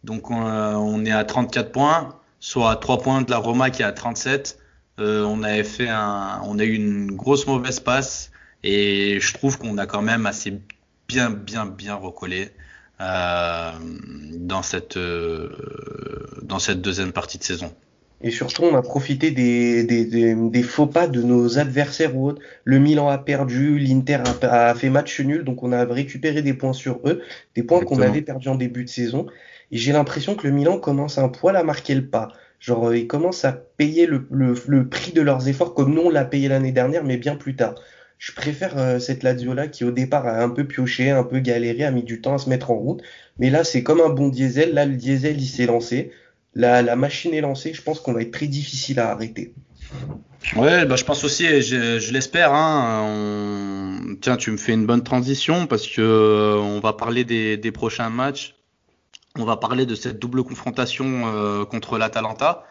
Donc 0.05 0.31
on 0.31 1.05
est 1.05 1.11
à 1.11 1.25
34 1.25 1.73
points, 1.73 2.17
soit 2.39 2.77
3 2.77 2.99
points 2.99 3.23
de 3.23 3.31
la 3.31 3.39
Roma 3.39 3.71
qui 3.71 3.83
est 3.83 3.85
à 3.85 3.93
37. 3.93 4.59
on 4.99 5.43
avait 5.43 5.65
fait 5.65 5.89
un, 5.89 6.41
on 6.45 6.59
a 6.59 6.65
eu 6.65 6.75
une 6.75 7.11
grosse 7.17 7.47
mauvaise 7.47 7.81
passe 7.81 8.31
et 8.63 9.19
je 9.21 9.35
trouve 9.35 9.59
qu'on 9.59 9.79
a 9.79 9.87
quand 9.87 10.03
même 10.03 10.27
assez 10.27 10.61
bien, 11.09 11.31
bien, 11.31 11.67
bien 11.67 11.95
recollé 11.95 12.51
euh, 13.01 13.71
dans 14.37 14.63
cette 14.63 14.97
euh, 14.97 15.49
dans 16.43 16.59
cette 16.59 16.81
deuxième 16.83 17.13
partie 17.13 17.39
de 17.39 17.45
saison. 17.45 17.73
Et 18.23 18.31
surtout, 18.31 18.65
on 18.65 18.77
a 18.77 18.83
profité 18.83 19.31
des, 19.31 19.83
des, 19.85 20.05
des, 20.05 20.35
des, 20.35 20.63
faux 20.63 20.87
pas 20.87 21.09
de 21.09 21.23
nos 21.23 21.59
adversaires 21.59 22.15
ou 22.15 22.29
autres. 22.29 22.43
Le 22.65 22.79
Milan 22.79 23.09
a 23.09 23.17
perdu, 23.17 23.79
l'Inter 23.79 24.19
a, 24.43 24.69
a, 24.69 24.75
fait 24.75 24.91
match 24.91 25.21
nul, 25.21 25.43
donc 25.43 25.63
on 25.63 25.73
a 25.73 25.87
récupéré 25.87 26.43
des 26.43 26.53
points 26.53 26.75
sur 26.75 27.01
eux, 27.07 27.23
des 27.57 27.63
points 27.63 27.81
qu'on 27.83 28.03
avait 28.03 28.21
perdus 28.21 28.49
en 28.49 28.57
début 28.57 28.85
de 28.85 28.91
saison. 28.91 29.27
Et 29.71 29.79
j'ai 29.79 29.93
l'impression 29.93 30.35
que 30.35 30.47
le 30.47 30.53
Milan 30.53 30.79
commence 30.79 31.17
un 31.17 31.31
poil 31.31 31.57
à 31.57 31.63
marquer 31.63 31.95
le 31.95 32.05
pas. 32.05 32.29
Genre, 32.59 32.95
ils 32.95 33.07
commencent 33.07 33.47
à 33.47 33.53
payer 33.53 34.05
le, 34.05 34.27
le, 34.31 34.55
le 34.67 34.87
prix 34.87 35.13
de 35.13 35.23
leurs 35.23 35.49
efforts 35.49 35.73
comme 35.73 35.95
nous 35.95 36.03
on 36.03 36.11
l'a 36.11 36.27
payé 36.27 36.49
l'année 36.49 36.73
dernière, 36.73 37.05
mais 37.05 37.17
bien 37.17 37.37
plus 37.37 37.57
tard 37.57 37.75
je 38.21 38.33
préfère 38.33 38.77
euh, 38.77 38.99
cette 38.99 39.23
Lazio-là 39.23 39.67
qui 39.67 39.83
au 39.83 39.91
départ 39.91 40.27
a 40.27 40.43
un 40.43 40.51
peu 40.51 40.65
pioché, 40.65 41.11
un 41.11 41.25
peu 41.25 41.41
galéré, 41.41 41.85
a 41.85 41.91
mis 41.91 42.03
du 42.03 42.21
temps 42.21 42.35
à 42.35 42.39
se 42.39 42.51
mettre 42.51 42.71
en 42.71 42.75
route. 42.75 43.03
Mais 43.39 43.49
là, 43.49 43.65
c'est 43.65 43.83
comme 43.83 44.03
un 44.03 44.11
bon 44.11 44.29
diesel. 44.29 44.75
Là, 44.75 44.85
le 44.85 44.95
diesel, 44.95 45.41
il 45.41 45.47
s'est 45.47 45.65
lancé. 45.65 46.13
La, 46.55 46.83
la 46.83 46.97
machine 46.97 47.33
est 47.33 47.41
lancée. 47.41 47.73
Je 47.73 47.81
pense 47.81 47.99
qu'on 47.99 48.13
va 48.13 48.21
être 48.21 48.31
très 48.31 48.47
difficile 48.47 49.01
à 49.01 49.11
arrêter. 49.11 49.55
Ouais, 50.55 50.85
bah, 50.85 50.97
je 50.97 51.05
pense 51.05 51.25
aussi, 51.25 51.63
je, 51.63 51.99
je 51.99 52.13
l'espère. 52.13 52.53
Hein. 52.53 54.17
Tiens, 54.21 54.37
tu 54.37 54.51
me 54.51 54.59
fais 54.59 54.75
une 54.75 54.85
bonne 54.85 55.03
transition 55.03 55.67
parce 55.67 55.87
que 55.87 56.03
euh, 56.03 56.57
on 56.59 56.81
va 56.81 56.93
parler 56.93 57.25
des, 57.25 57.57
des, 57.57 57.73
prochains 57.73 58.11
matchs. 58.11 58.55
On 59.39 59.47
va 59.47 59.57
parler 59.57 59.87
de 59.87 59.95
cette 59.95 60.19
double 60.19 60.45
confrontation 60.45 61.23
euh, 61.25 61.65
contre 61.65 61.97
l'Atalanta. 61.97 62.65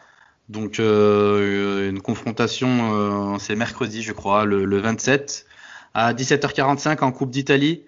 Donc 0.49 0.79
euh, 0.79 1.89
une 1.89 2.01
confrontation, 2.01 2.93
euh, 2.93 3.37
c'est 3.39 3.55
mercredi 3.55 4.01
je 4.01 4.11
crois, 4.13 4.45
le, 4.45 4.65
le, 4.65 4.79
27 4.79 5.45
à 5.93 6.13
17h45 6.13 7.03
en 7.03 7.11
Coupe 7.11 7.31
d'Italie. 7.31 7.83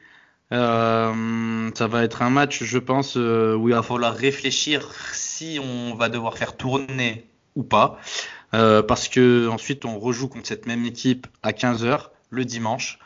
ça 0.51 1.88
va 1.88 2.03
être 2.03 2.22
un 2.22 2.30
match, 2.30 2.63
je 2.63 2.77
pense, 2.77 3.15
où 3.15 3.70
il 3.70 3.74
va 3.74 3.84
falloir 3.84 4.15
réfléchir 4.15 4.91
si 5.13 5.60
on 5.63 5.96
va 5.96 6.10
devoir 6.10 6.38
faire 6.38 6.56
tourner 6.56 7.25
ou 7.56 7.63
pas. 7.63 8.00
parce 8.51 9.08
que 9.08 9.48
ensuite 9.48 9.86
on 9.86 10.00
rejoue 10.00 10.27
contre 10.27 10.48
cette 10.48 10.68
même 10.68 10.86
équipe 10.86 11.27
à 11.44 11.51
15h 11.51 12.10
le 12.30 12.46
dimanche. 12.46 13.00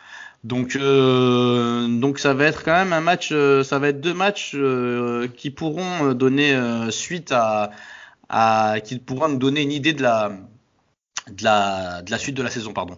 Donc, 0.46 0.76
euh, 0.76 1.88
donc 1.88 2.20
ça 2.20 2.36
va 2.36 2.46
être 2.46 2.64
quand 2.64 2.74
même 2.74 2.94
un 2.94 3.02
match, 3.02 3.30
euh, 3.32 3.64
ça 3.64 3.80
va 3.80 3.88
être 3.88 4.00
deux 4.00 4.14
matchs 4.14 4.52
euh, 4.54 5.28
qui 5.28 5.50
pourront 5.50 6.14
donner 6.14 6.56
suite 6.92 7.32
à, 7.32 7.72
à, 8.30 8.76
qui 8.84 9.00
pourront 9.00 9.30
nous 9.30 9.38
donner 9.38 9.62
une 9.62 9.72
idée 9.72 9.94
de 9.94 10.02
la, 10.02 10.32
de 11.32 11.44
la, 11.44 12.02
de 12.02 12.12
la 12.12 12.18
suite 12.18 12.36
de 12.36 12.44
la 12.44 12.50
saison, 12.50 12.74
pardon. 12.74 12.98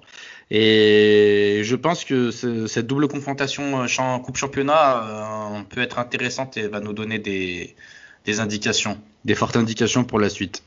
Et 0.50 1.62
je 1.64 1.76
pense 1.76 2.06
que 2.06 2.32
cette 2.32 2.88
double 2.88 3.08
confrontation 3.10 3.86
Coupe 4.20 4.38
Championnat 4.38 5.66
peut 5.70 5.82
être 5.82 6.00
intéressante 6.00 6.56
et 6.56 6.68
va 6.68 6.80
nous 6.80 6.94
donner 6.94 7.20
des, 7.20 7.76
des 8.24 8.40
indications, 8.40 8.98
des 9.26 9.36
fortes 9.36 9.58
indications 9.58 10.06
pour 10.06 10.20
la 10.20 10.30
suite. 10.30 10.64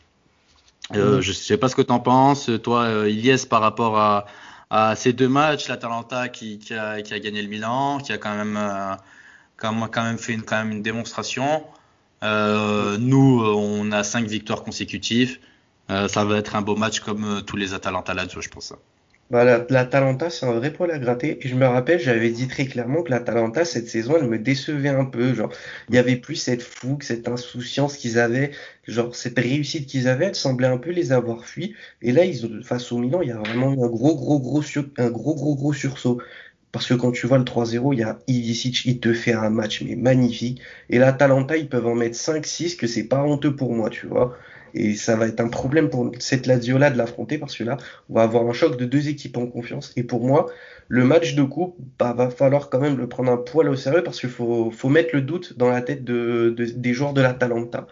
Euh, 0.95 1.21
Je 1.23 1.33
sais 1.33 1.57
pas 1.57 1.69
ce 1.69 1.77
que 1.77 1.83
tu 1.83 1.93
en 1.93 2.01
penses, 2.01 2.51
toi, 2.63 3.09
Ilyes, 3.09 3.47
par 3.49 3.63
rapport 3.63 3.99
à, 3.99 4.27
à 4.71 4.97
ces 4.97 5.13
deux 5.13 5.29
matchs, 5.29 5.69
l'Atalanta 5.69 6.29
qui, 6.29 6.59
qui, 6.59 6.75
a, 6.75 7.01
qui 7.01 7.15
a 7.15 7.19
gagné 7.19 7.41
le 7.43 7.49
Milan, 7.49 7.99
qui 7.99 8.13
a 8.13 8.19
quand 8.19 8.35
même, 8.35 8.59
euh, 8.59 8.95
quand, 9.57 9.73
même 9.73 10.19
fait 10.19 10.35
une, 10.35 10.43
quand 10.43 10.59
même 10.59 10.73
une 10.73 10.83
démonstration. 10.83 11.65
Euh, 12.23 12.99
nous, 12.99 13.43
on 13.45 13.93
a 13.93 14.05
cinq 14.05 14.27
victoires 14.27 14.63
consécutives. 14.63 15.39
Euh, 15.91 16.09
ça 16.09 16.25
va 16.25 16.39
être 16.39 16.55
un 16.57 16.63
beau 16.63 16.77
match 16.77 17.01
comme 17.01 17.25
euh, 17.25 17.41
tous 17.41 17.57
les 17.57 17.75
Atalanta 17.75 18.15
Lazio, 18.15 18.41
je 18.41 18.49
pense. 18.49 18.73
Bah, 19.31 19.45
la, 19.45 19.65
la 19.71 19.85
Talenta, 19.85 20.29
c'est 20.29 20.45
un 20.45 20.53
vrai 20.53 20.73
poil 20.73 20.91
à 20.91 20.99
gratter. 20.99 21.45
Et 21.45 21.49
je 21.49 21.55
me 21.55 21.65
rappelle, 21.67 22.01
j'avais 22.01 22.31
dit 22.31 22.49
très 22.49 22.67
clairement 22.67 23.03
que 23.05 23.11
la 23.11 23.21
Talenta, 23.21 23.65
cette 23.65 23.89
saison, 23.89 24.17
elle 24.17 24.29
me 24.29 24.39
décevait 24.39 24.89
un 24.89 25.05
peu. 25.05 25.35
Genre, 25.35 25.53
il 25.89 25.95
y 25.95 25.99
avait 25.99 26.17
plus 26.17 26.35
cette 26.35 26.63
fougue, 26.63 27.03
cette 27.05 27.29
insouciance 27.29 27.97
qu'ils 27.97 28.19
avaient, 28.19 28.51
genre, 28.89 29.15
cette 29.15 29.39
réussite 29.39 29.87
qu'ils 29.87 30.09
avaient, 30.09 30.27
elle 30.27 30.35
semblait 30.35 30.67
un 30.67 30.79
peu 30.79 30.91
les 30.91 31.13
avoir 31.13 31.45
fui. 31.45 31.77
Et 32.03 32.11
là, 32.13 32.25
ils 32.25 32.65
face 32.65 32.91
au 32.91 32.99
Milan, 32.99 33.23
il 33.23 33.29
y 33.29 33.33
a 33.33 33.39
vraiment 33.39 33.73
eu 33.73 33.83
un 33.85 33.89
gros, 33.89 34.17
gros, 34.17 34.41
gros, 34.41 34.63
un 34.99 35.11
gros, 35.11 35.35
gros, 35.37 35.55
gros 35.55 35.73
sursaut. 35.73 36.21
Parce 36.73 36.87
que 36.87 36.95
quand 36.95 37.11
tu 37.11 37.27
vois 37.27 37.39
le 37.39 37.45
3-0, 37.45 37.93
il 37.95 37.99
y 37.99 38.03
a 38.03 38.19
Ivicic, 38.29 38.85
il 38.85 39.01
te 39.01 39.13
fait 39.13 39.33
un 39.33 39.51
match 39.51 39.83
mais 39.83 39.97
magnifique. 39.97 40.61
Et 40.89 40.99
la 40.99 41.13
Talenta, 41.13 41.57
ils 41.57 41.69
peuvent 41.69 41.87
en 41.87 41.97
mettre 41.97 42.17
5-6, 42.17 42.77
que 42.77 42.87
c'est 42.87 43.05
pas 43.05 43.23
honteux 43.25 43.55
pour 43.57 43.75
moi, 43.75 43.91
tu 43.91 44.07
vois. 44.07 44.37
Et 44.75 44.95
ça 44.95 45.17
va 45.17 45.27
être 45.27 45.41
un 45.41 45.49
problème 45.49 45.91
pour 45.91 46.13
cette 46.21 46.47
Lazio-là 46.47 46.91
de 46.91 46.99
l'affronter 46.99 47.39
parce 47.39 47.57
que 47.57 47.65
là, 47.65 47.77
on 48.09 48.15
va 48.15 48.23
avoir 48.23 48.47
un 48.47 48.53
choc 48.53 48.77
de 48.77 48.85
deux 48.85 49.09
équipes 49.09 49.37
en 49.37 49.47
confiance. 49.47 49.93
Et 49.97 50.05
pour 50.05 50.25
moi, 50.25 50.47
le 50.87 51.05
match 51.05 51.35
de 51.35 51.43
coupe, 51.43 51.77
bah, 51.99 52.13
va 52.17 52.31
falloir 52.31 52.71
quand 52.71 52.79
même 52.79 52.97
le 52.97 53.09
prendre 53.09 53.33
un 53.33 53.37
poil 53.37 53.69
au 53.69 53.77
sérieux 53.77 54.03
parce 54.05 54.21
qu'il 54.21 54.31
faut, 54.31 54.73
mettre 54.85 55.11
le 55.15 55.23
doute 55.23 55.59
dans 55.59 55.69
la 55.69 55.83
tête 55.83 56.05
de, 56.05 56.55
des 56.57 56.95
joueurs 56.95 57.15
de 57.15 57.21
la 57.21 57.35
Talenta. 57.35 57.87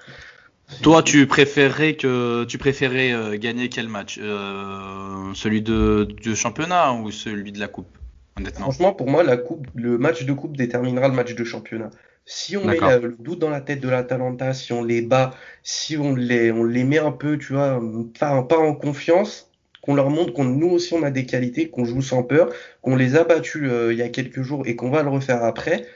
Toi, 0.82 1.02
tu 1.02 1.26
préférerais 1.26 1.94
que 1.94 2.44
tu 2.44 2.58
préférais 2.58 3.12
euh, 3.12 3.38
gagner 3.38 3.70
quel 3.70 3.88
match? 3.88 4.20
Euh, 4.23 5.32
Celui 5.35 5.62
de, 5.62 6.06
de 6.23 6.35
championnat 6.35 6.92
ou 6.92 7.11
celui 7.11 7.52
de 7.52 7.58
la 7.58 7.68
coupe? 7.68 7.88
Honnêtement 8.38 8.66
Franchement, 8.66 8.92
pour 8.92 9.09
moi, 9.09 9.23
la 9.23 9.37
coupe, 9.37 9.66
le 9.75 9.99
match 9.99 10.25
de 10.25 10.33
coupe 10.33 10.57
déterminera 10.57 11.09
le 11.09 11.14
match 11.14 11.35
de 11.35 11.45
championnat. 11.45 11.90
Si 12.25 12.57
on 12.57 12.64
met 12.64 12.78
le 12.78 13.16
doute 13.18 13.38
dans 13.38 13.49
la 13.49 13.61
tête 13.61 13.80
de 13.80 13.88
l'Atalanta, 13.88 14.52
si 14.52 14.73
on 14.73 14.83
les 14.83 15.00
bat, 15.00 15.35
si 15.62 15.97
on 15.97 16.14
les, 16.14 16.52
on 16.52 16.65
les 16.65 16.84
met 16.84 16.99
un 16.99 17.13
peu, 17.13 17.39
tu 17.39 17.54
vois, 17.54 17.80
pas, 18.19 18.43
pas 18.43 18.58
en 18.58 18.75
confiance, 18.75 19.50
qu'on 19.80 19.95
leur 19.95 20.10
montre 20.10 20.34
qu'on 20.34 20.45
nous 20.45 20.69
aussi 20.69 20.93
on 20.93 21.02
a 21.02 21.10
des 21.10 21.25
qualités, 21.25 21.71
qu'on 21.71 21.86
joue 21.86 22.02
sans 22.02 22.23
peur, 22.23 22.52
qu'on 22.82 22.97
les 22.97 23.17
a 23.17 23.25
battus 23.25 23.63
euh, 23.65 23.93
il 23.93 23.99
y 23.99 24.02
a 24.02 24.10
quelques 24.10 24.43
jours 24.43 24.65
et 24.67 24.76
qu'on 24.76 24.91
va 24.91 25.02
le 25.02 25.08
refaire 25.08 25.43
après, 25.43 25.86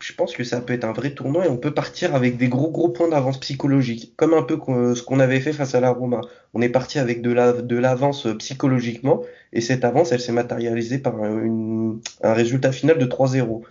je 0.00 0.12
pense 0.14 0.34
que 0.34 0.44
ça 0.44 0.60
peut 0.60 0.72
être 0.72 0.84
un 0.84 0.92
vrai 0.92 1.10
tournoi 1.10 1.46
et 1.46 1.48
on 1.48 1.56
peut 1.56 1.74
partir 1.74 2.14
avec 2.14 2.36
des 2.36 2.48
gros 2.48 2.70
gros 2.70 2.88
points 2.88 3.08
d'avance 3.08 3.38
psychologique, 3.40 4.14
comme 4.16 4.34
un 4.34 4.42
peu 4.42 4.58
ce 4.94 5.02
qu'on 5.02 5.20
avait 5.20 5.40
fait 5.40 5.52
face 5.52 5.74
à 5.74 5.80
la 5.80 5.90
Roma. 5.90 6.20
On 6.54 6.62
est 6.62 6.68
parti 6.68 6.98
avec 6.98 7.22
de 7.22 7.30
la 7.32 7.52
de 7.52 7.76
l'avance 7.76 8.26
psychologiquement 8.38 9.22
et 9.52 9.60
cette 9.60 9.84
avance 9.84 10.12
elle 10.12 10.20
s'est 10.20 10.32
matérialisée 10.32 10.98
par 10.98 11.22
un 11.22 12.00
résultat 12.22 12.72
final 12.72 12.98
de 12.98 13.06
3-0. 13.06 13.62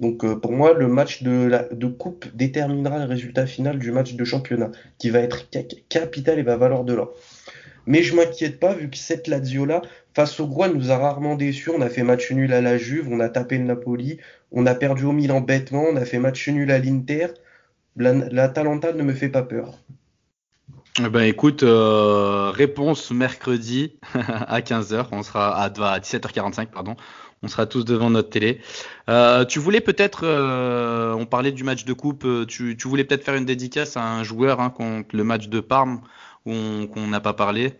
Donc 0.00 0.24
euh, 0.24 0.34
pour 0.34 0.52
moi, 0.52 0.72
le 0.72 0.88
match 0.88 1.22
de 1.22 1.86
coupe 1.86 2.26
déterminera 2.34 2.98
le 2.98 3.04
résultat 3.04 3.46
final 3.46 3.78
du 3.78 3.92
match 3.92 4.14
de 4.14 4.24
championnat, 4.24 4.70
qui 4.98 5.10
va 5.10 5.20
être 5.20 5.46
capital 5.88 6.38
et 6.38 6.42
va 6.42 6.56
valoir 6.56 6.84
de 6.84 6.94
l'or. 6.94 7.14
Mais 7.86 8.02
je 8.02 8.14
m'inquiète 8.14 8.60
pas, 8.60 8.74
vu 8.74 8.90
que 8.90 8.96
cette 8.96 9.26
Lazio-là, 9.26 9.82
face 10.14 10.38
au 10.40 10.46
Gros, 10.46 10.68
nous 10.68 10.90
a 10.90 10.98
rarement 10.98 11.34
déçus. 11.34 11.70
On 11.70 11.80
a 11.80 11.88
fait 11.88 12.02
match 12.02 12.30
nul 12.30 12.52
à 12.52 12.60
la 12.60 12.78
Juve, 12.78 13.08
on 13.10 13.20
a 13.20 13.28
tapé 13.28 13.58
le 13.58 13.64
Napoli, 13.64 14.18
on 14.52 14.66
a 14.66 14.74
perdu 14.74 15.04
au 15.04 15.12
Milan 15.12 15.40
bêtement, 15.40 15.84
on 15.90 15.96
a 15.96 16.04
fait 16.04 16.18
match 16.18 16.48
nul 16.48 16.70
à 16.70 16.78
l'Inter. 16.78 17.28
La, 17.96 18.48
Talenta 18.48 18.92
ne 18.92 19.02
me 19.02 19.12
fait 19.12 19.28
pas 19.28 19.42
peur. 19.42 19.78
Eh 20.98 21.08
ben 21.08 21.22
écoute, 21.22 21.62
euh, 21.62 22.50
réponse 22.50 23.10
mercredi 23.10 23.98
à 24.14 24.60
15h, 24.60 25.06
on 25.12 25.22
sera 25.22 25.56
à, 25.56 25.64
à 25.64 25.98
17h45 25.98 26.66
pardon 26.66 26.96
on 27.42 27.48
sera 27.48 27.66
tous 27.66 27.84
devant 27.84 28.10
notre 28.10 28.30
télé. 28.30 28.60
Euh, 29.08 29.44
tu 29.44 29.58
voulais 29.58 29.80
peut-être, 29.80 30.24
euh, 30.24 31.14
on 31.14 31.26
parlait 31.26 31.52
du 31.52 31.64
match 31.64 31.84
de 31.84 31.92
coupe, 31.92 32.26
tu, 32.46 32.76
voulais 32.84 33.04
peut-être 33.04 33.24
faire 33.24 33.34
une 33.34 33.46
dédicace 33.46 33.96
à 33.96 34.04
un 34.04 34.22
joueur 34.24 34.60
hein, 34.60 34.70
contre 34.70 35.16
le 35.16 35.24
match 35.24 35.48
de 35.48 35.60
Parme 35.60 36.02
qu'on 36.44 37.06
n'a 37.06 37.20
pas 37.20 37.34
parlé. 37.34 37.74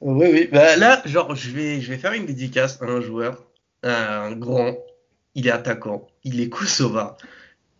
Oui, 0.00 0.28
oui. 0.30 0.48
Bah, 0.52 0.76
là, 0.76 1.02
genre, 1.04 1.34
je 1.34 1.50
vais, 1.50 1.80
je 1.80 1.90
vais 1.90 1.98
faire 1.98 2.12
une 2.12 2.26
dédicace 2.26 2.80
à 2.82 2.86
un 2.86 3.00
joueur, 3.00 3.46
un 3.82 4.32
grand. 4.32 4.76
Il 5.34 5.46
est 5.46 5.50
attaquant. 5.50 6.06
Il 6.24 6.40
est 6.40 6.48
Kosova. 6.48 7.16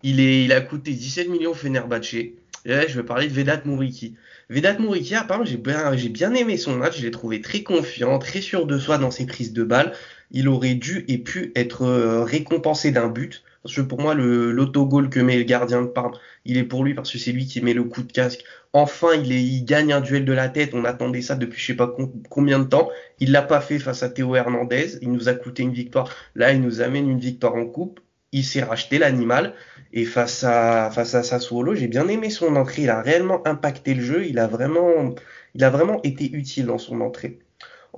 Il, 0.02 0.52
a 0.52 0.60
coûté 0.60 0.92
17 0.92 1.28
millions 1.28 1.54
Fenerbahce. 1.54 2.14
Et 2.14 2.88
je 2.88 2.96
vais 2.96 3.06
parler 3.06 3.28
de 3.28 3.32
Vedat 3.32 3.62
Mouriki. 3.64 4.16
Vedat 4.50 4.78
Mouriki, 4.78 5.14
apparemment, 5.14 5.46
j'ai 5.46 5.56
bien, 5.56 5.94
bien 5.94 6.34
aimé 6.34 6.56
son 6.56 6.76
match. 6.76 6.98
Je 6.98 7.02
l'ai 7.02 7.10
trouvé 7.10 7.40
très 7.40 7.62
confiant, 7.62 8.18
très 8.18 8.40
sûr 8.40 8.66
de 8.66 8.78
soi 8.78 8.98
dans 8.98 9.10
ses 9.10 9.26
prises 9.26 9.52
de 9.52 9.64
balles 9.64 9.92
il 10.30 10.48
aurait 10.48 10.74
dû 10.74 11.04
et 11.08 11.18
pu 11.18 11.52
être 11.54 11.82
euh, 11.82 12.24
récompensé 12.24 12.90
d'un 12.90 13.08
but. 13.08 13.42
Parce 13.66 13.74
que 13.74 13.80
pour 13.80 14.00
moi, 14.00 14.14
l'autogol 14.14 15.10
que 15.10 15.18
met 15.18 15.36
le 15.36 15.42
gardien 15.42 15.82
de 15.82 15.88
Parme, 15.88 16.12
il 16.44 16.56
est 16.56 16.62
pour 16.62 16.84
lui 16.84 16.94
parce 16.94 17.10
que 17.10 17.18
c'est 17.18 17.32
lui 17.32 17.46
qui 17.46 17.60
met 17.60 17.74
le 17.74 17.82
coup 17.82 18.04
de 18.04 18.12
casque. 18.12 18.44
Enfin, 18.72 19.14
il, 19.14 19.32
est, 19.32 19.42
il 19.42 19.64
gagne 19.64 19.92
un 19.92 20.00
duel 20.00 20.24
de 20.24 20.32
la 20.32 20.48
tête. 20.48 20.70
On 20.72 20.84
attendait 20.84 21.20
ça 21.20 21.34
depuis 21.34 21.60
je 21.60 21.66
sais 21.66 21.74
pas 21.74 21.92
combien 22.30 22.60
de 22.60 22.64
temps. 22.64 22.88
Il 23.18 23.32
l'a 23.32 23.42
pas 23.42 23.60
fait 23.60 23.80
face 23.80 24.04
à 24.04 24.08
Théo 24.08 24.36
Hernandez. 24.36 24.98
Il 25.02 25.10
nous 25.10 25.28
a 25.28 25.34
coûté 25.34 25.64
une 25.64 25.72
victoire. 25.72 26.08
Là, 26.36 26.52
il 26.52 26.60
nous 26.60 26.80
amène 26.80 27.10
une 27.10 27.18
victoire 27.18 27.56
en 27.56 27.66
coupe. 27.66 27.98
Il 28.30 28.44
s'est 28.44 28.62
racheté 28.62 28.98
l'animal. 28.98 29.52
Et 29.92 30.04
face 30.04 30.44
à, 30.44 30.88
face 30.92 31.16
à 31.16 31.24
Sassuolo, 31.24 31.74
j'ai 31.74 31.88
bien 31.88 32.06
aimé 32.06 32.30
son 32.30 32.54
entrée. 32.54 32.82
Il 32.82 32.90
a 32.90 33.02
réellement 33.02 33.44
impacté 33.48 33.94
le 33.94 34.02
jeu. 34.02 34.26
Il 34.28 34.38
a 34.38 34.46
vraiment, 34.46 35.16
il 35.56 35.64
a 35.64 35.70
vraiment 35.70 36.00
été 36.04 36.30
utile 36.32 36.66
dans 36.66 36.78
son 36.78 37.00
entrée. 37.00 37.40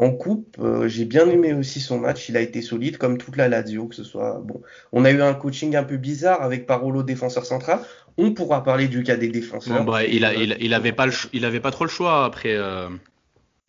En 0.00 0.12
coupe, 0.12 0.56
euh, 0.60 0.86
j'ai 0.86 1.04
bien 1.04 1.28
aimé 1.28 1.52
aussi 1.52 1.80
son 1.80 1.98
match. 1.98 2.28
Il 2.28 2.36
a 2.36 2.40
été 2.40 2.62
solide, 2.62 2.98
comme 2.98 3.18
toute 3.18 3.36
la 3.36 3.48
Lazio, 3.48 3.88
que 3.88 3.96
ce 3.96 4.04
soit 4.04 4.40
bon. 4.44 4.62
On 4.92 5.04
a 5.04 5.10
eu 5.10 5.20
un 5.20 5.34
coaching 5.34 5.74
un 5.74 5.82
peu 5.82 5.96
bizarre 5.96 6.40
avec 6.40 6.66
Parolo 6.66 7.02
défenseur 7.02 7.44
central. 7.44 7.80
On 8.16 8.32
pourra 8.32 8.62
parler 8.62 8.86
du 8.86 9.02
cas 9.02 9.16
des 9.16 9.26
défenseurs. 9.26 9.82
Bon, 9.82 9.98
il, 10.08 10.24
a, 10.24 10.34
il, 10.34 10.72
avait 10.72 10.92
pas 10.92 11.06
le, 11.06 11.12
il 11.32 11.44
avait 11.44 11.58
pas 11.58 11.72
trop 11.72 11.82
le 11.82 11.90
choix 11.90 12.24
après. 12.24 12.54
Euh... 12.54 12.88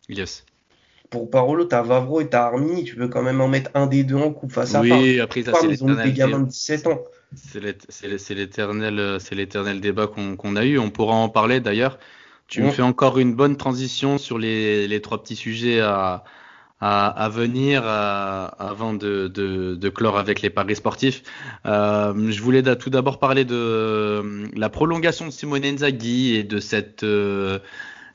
Yes. 0.08 0.44
Pour 1.10 1.28
Parolo, 1.30 1.64
t'as 1.64 1.82
Vavro 1.82 2.20
et 2.20 2.28
t'as 2.28 2.44
Armi. 2.44 2.84
Tu 2.84 2.94
peux 2.94 3.08
quand 3.08 3.22
même 3.22 3.40
en 3.40 3.48
mettre 3.48 3.72
un 3.74 3.88
des 3.88 4.04
deux 4.04 4.14
en 4.14 4.32
coupe 4.32 4.52
face 4.52 4.76
à 4.76 4.82
Oui, 4.82 5.16
part. 5.16 5.24
après 5.24 5.42
ça, 5.42 5.52
c'est 5.60 5.66
Ils 5.66 5.82
ont 5.82 5.94
des 5.94 6.12
gamins 6.12 6.38
de 6.38 6.48
17 6.48 6.86
ans. 6.86 7.00
C'est 7.34 8.34
l'éternel, 8.34 9.16
c'est 9.18 9.34
l'éternel 9.34 9.80
débat 9.80 10.06
qu'on 10.06 10.56
a 10.56 10.64
eu. 10.64 10.78
On 10.78 10.90
pourra 10.90 11.14
en 11.14 11.28
parler 11.28 11.58
d'ailleurs. 11.58 11.98
Tu 12.50 12.62
me 12.62 12.70
fais 12.70 12.82
encore 12.82 13.18
une 13.18 13.34
bonne 13.34 13.56
transition 13.56 14.18
sur 14.18 14.36
les, 14.36 14.88
les 14.88 15.00
trois 15.00 15.22
petits 15.22 15.36
sujets 15.36 15.80
à, 15.80 16.24
à, 16.80 17.06
à 17.06 17.28
venir 17.28 17.84
avant 17.84 18.92
de, 18.92 19.28
de, 19.28 19.76
de, 19.76 19.88
clore 19.88 20.18
avec 20.18 20.42
les 20.42 20.50
paris 20.50 20.76
sportifs. 20.76 21.22
Euh, 21.66 22.30
je 22.30 22.42
voulais 22.42 22.62
tout 22.76 22.90
d'abord 22.90 23.18
parler 23.18 23.44
de 23.44 23.54
euh, 23.54 24.46
la 24.56 24.68
prolongation 24.68 25.26
de 25.26 25.30
Simone 25.30 25.64
Inzaghi 25.64 26.34
et 26.34 26.42
de 26.42 26.58
cette 26.58 27.04
euh, 27.04 27.60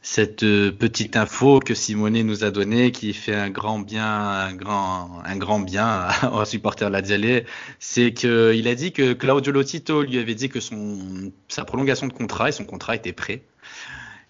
cette 0.01 0.41
petite 0.41 1.15
info 1.17 1.59
que 1.59 1.73
Simone 1.73 2.21
nous 2.21 2.43
a 2.43 2.51
donnée 2.51 2.91
qui 2.91 3.11
fait 3.11 3.33
un 3.33 3.49
grand 3.49 3.79
bien, 3.79 4.05
un 4.05 4.53
grand, 4.53 5.23
un 5.25 5.35
grand 5.35 5.59
bien 5.59 6.09
aux 6.31 6.45
supporters 6.45 6.91
Laziale, 6.91 7.45
c'est 7.79 8.13
qu'il 8.13 8.67
a 8.67 8.75
dit 8.75 8.91
que 8.91 9.13
Claudio 9.13 9.51
Lotito 9.51 10.03
lui 10.03 10.19
avait 10.19 10.35
dit 10.35 10.47
que 10.47 10.59
son, 10.59 11.31
sa 11.47 11.65
prolongation 11.65 12.05
de 12.05 12.13
contrat 12.13 12.49
et 12.49 12.51
son 12.51 12.65
contrat 12.65 12.95
était 12.95 13.13
prêt. 13.13 13.41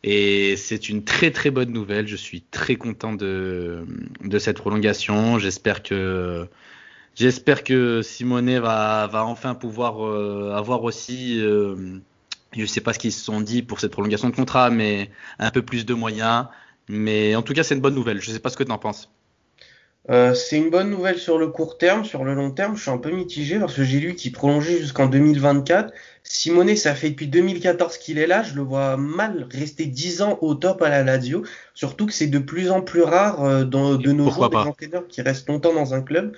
Et 0.08 0.56
c'est 0.56 0.90
une 0.90 1.04
très 1.04 1.32
très 1.32 1.50
bonne 1.50 1.72
nouvelle. 1.72 2.08
Je 2.08 2.16
suis 2.16 2.42
très 2.44 2.76
content 2.76 3.14
de, 3.14 3.88
cette 4.38 4.58
prolongation. 4.58 5.40
J'espère 5.40 5.82
que 5.82 6.48
j'espère 7.16 7.64
que 7.64 8.04
Simone 8.04 8.60
va, 8.60 9.08
va 9.08 9.26
enfin 9.26 9.56
pouvoir 9.56 10.06
euh, 10.06 10.54
avoir 10.56 10.84
aussi, 10.84 11.40
euh, 11.42 12.00
je 12.54 12.62
ne 12.62 12.66
sais 12.68 12.82
pas 12.82 12.94
ce 12.94 13.00
qu'ils 13.00 13.14
se 13.14 13.24
sont 13.24 13.42
dit 13.42 13.64
pour 13.64 13.80
cette 13.80 13.92
prolongation 13.92 14.30
de 14.30 14.36
contrat, 14.36 14.70
mais 14.70 15.10
un 15.40 15.50
peu 15.50 15.64
plus 15.64 15.86
de 15.88 15.96
moyens. 15.96 16.46
Mais 16.88 17.36
en 17.36 17.42
tout 17.42 17.54
cas, 17.54 17.64
c'est 17.64 17.74
une 17.76 17.82
bonne 17.82 17.96
nouvelle. 17.96 18.22
Je 18.22 18.30
ne 18.30 18.36
sais 18.36 18.40
pas 18.40 18.50
ce 18.50 18.58
que 18.58 18.64
tu 18.64 18.72
en 18.72 18.78
penses. 18.78 19.10
Euh, 20.12 20.36
c'est 20.36 20.58
une 20.58 20.70
bonne 20.70 20.92
nouvelle 20.92 21.18
sur 21.18 21.38
le 21.38 21.48
court 21.48 21.78
terme. 21.78 22.06
Sur 22.06 22.24
le 22.24 22.36
long 22.36 22.52
terme, 22.52 22.76
je 22.76 22.82
suis 22.84 22.92
un 22.92 22.98
peu 22.98 23.12
mitigé 23.12 23.58
parce 23.60 23.74
que 23.74 23.84
j'ai 23.84 24.00
lu 24.00 24.16
qu'il 24.16 24.32
prolongeait 24.32 24.78
jusqu'en 24.78 25.08
2024. 25.08 25.94
Simonet, 26.24 26.76
ça 26.76 26.94
fait 26.94 27.10
depuis 27.10 27.28
2014 27.28 27.98
qu'il 27.98 28.20
est 28.20 28.28
là. 28.28 28.44
Je 28.44 28.56
le 28.56 28.62
vois 28.62 28.98
mal 28.98 29.48
rester 29.52 29.86
10 29.86 30.22
ans 30.22 30.38
au 30.42 30.54
top 30.56 30.82
à 30.82 30.90
la 30.90 31.04
Lazio. 31.04 31.44
Surtout 31.74 32.06
que 32.06 32.14
c'est 32.14 32.28
de 32.28 32.40
plus 32.40 32.70
en 32.70 32.82
plus 32.82 33.02
rare 33.02 33.44
euh, 33.44 33.64
dans, 33.64 33.96
de 33.96 34.12
nos 34.12 34.30
jours 34.30 34.50
des 34.50 34.58
entraîneurs 34.58 35.08
qui 35.08 35.22
restent 35.22 35.48
longtemps 35.50 35.74
dans 35.74 35.94
un 35.94 36.02
club. 36.02 36.38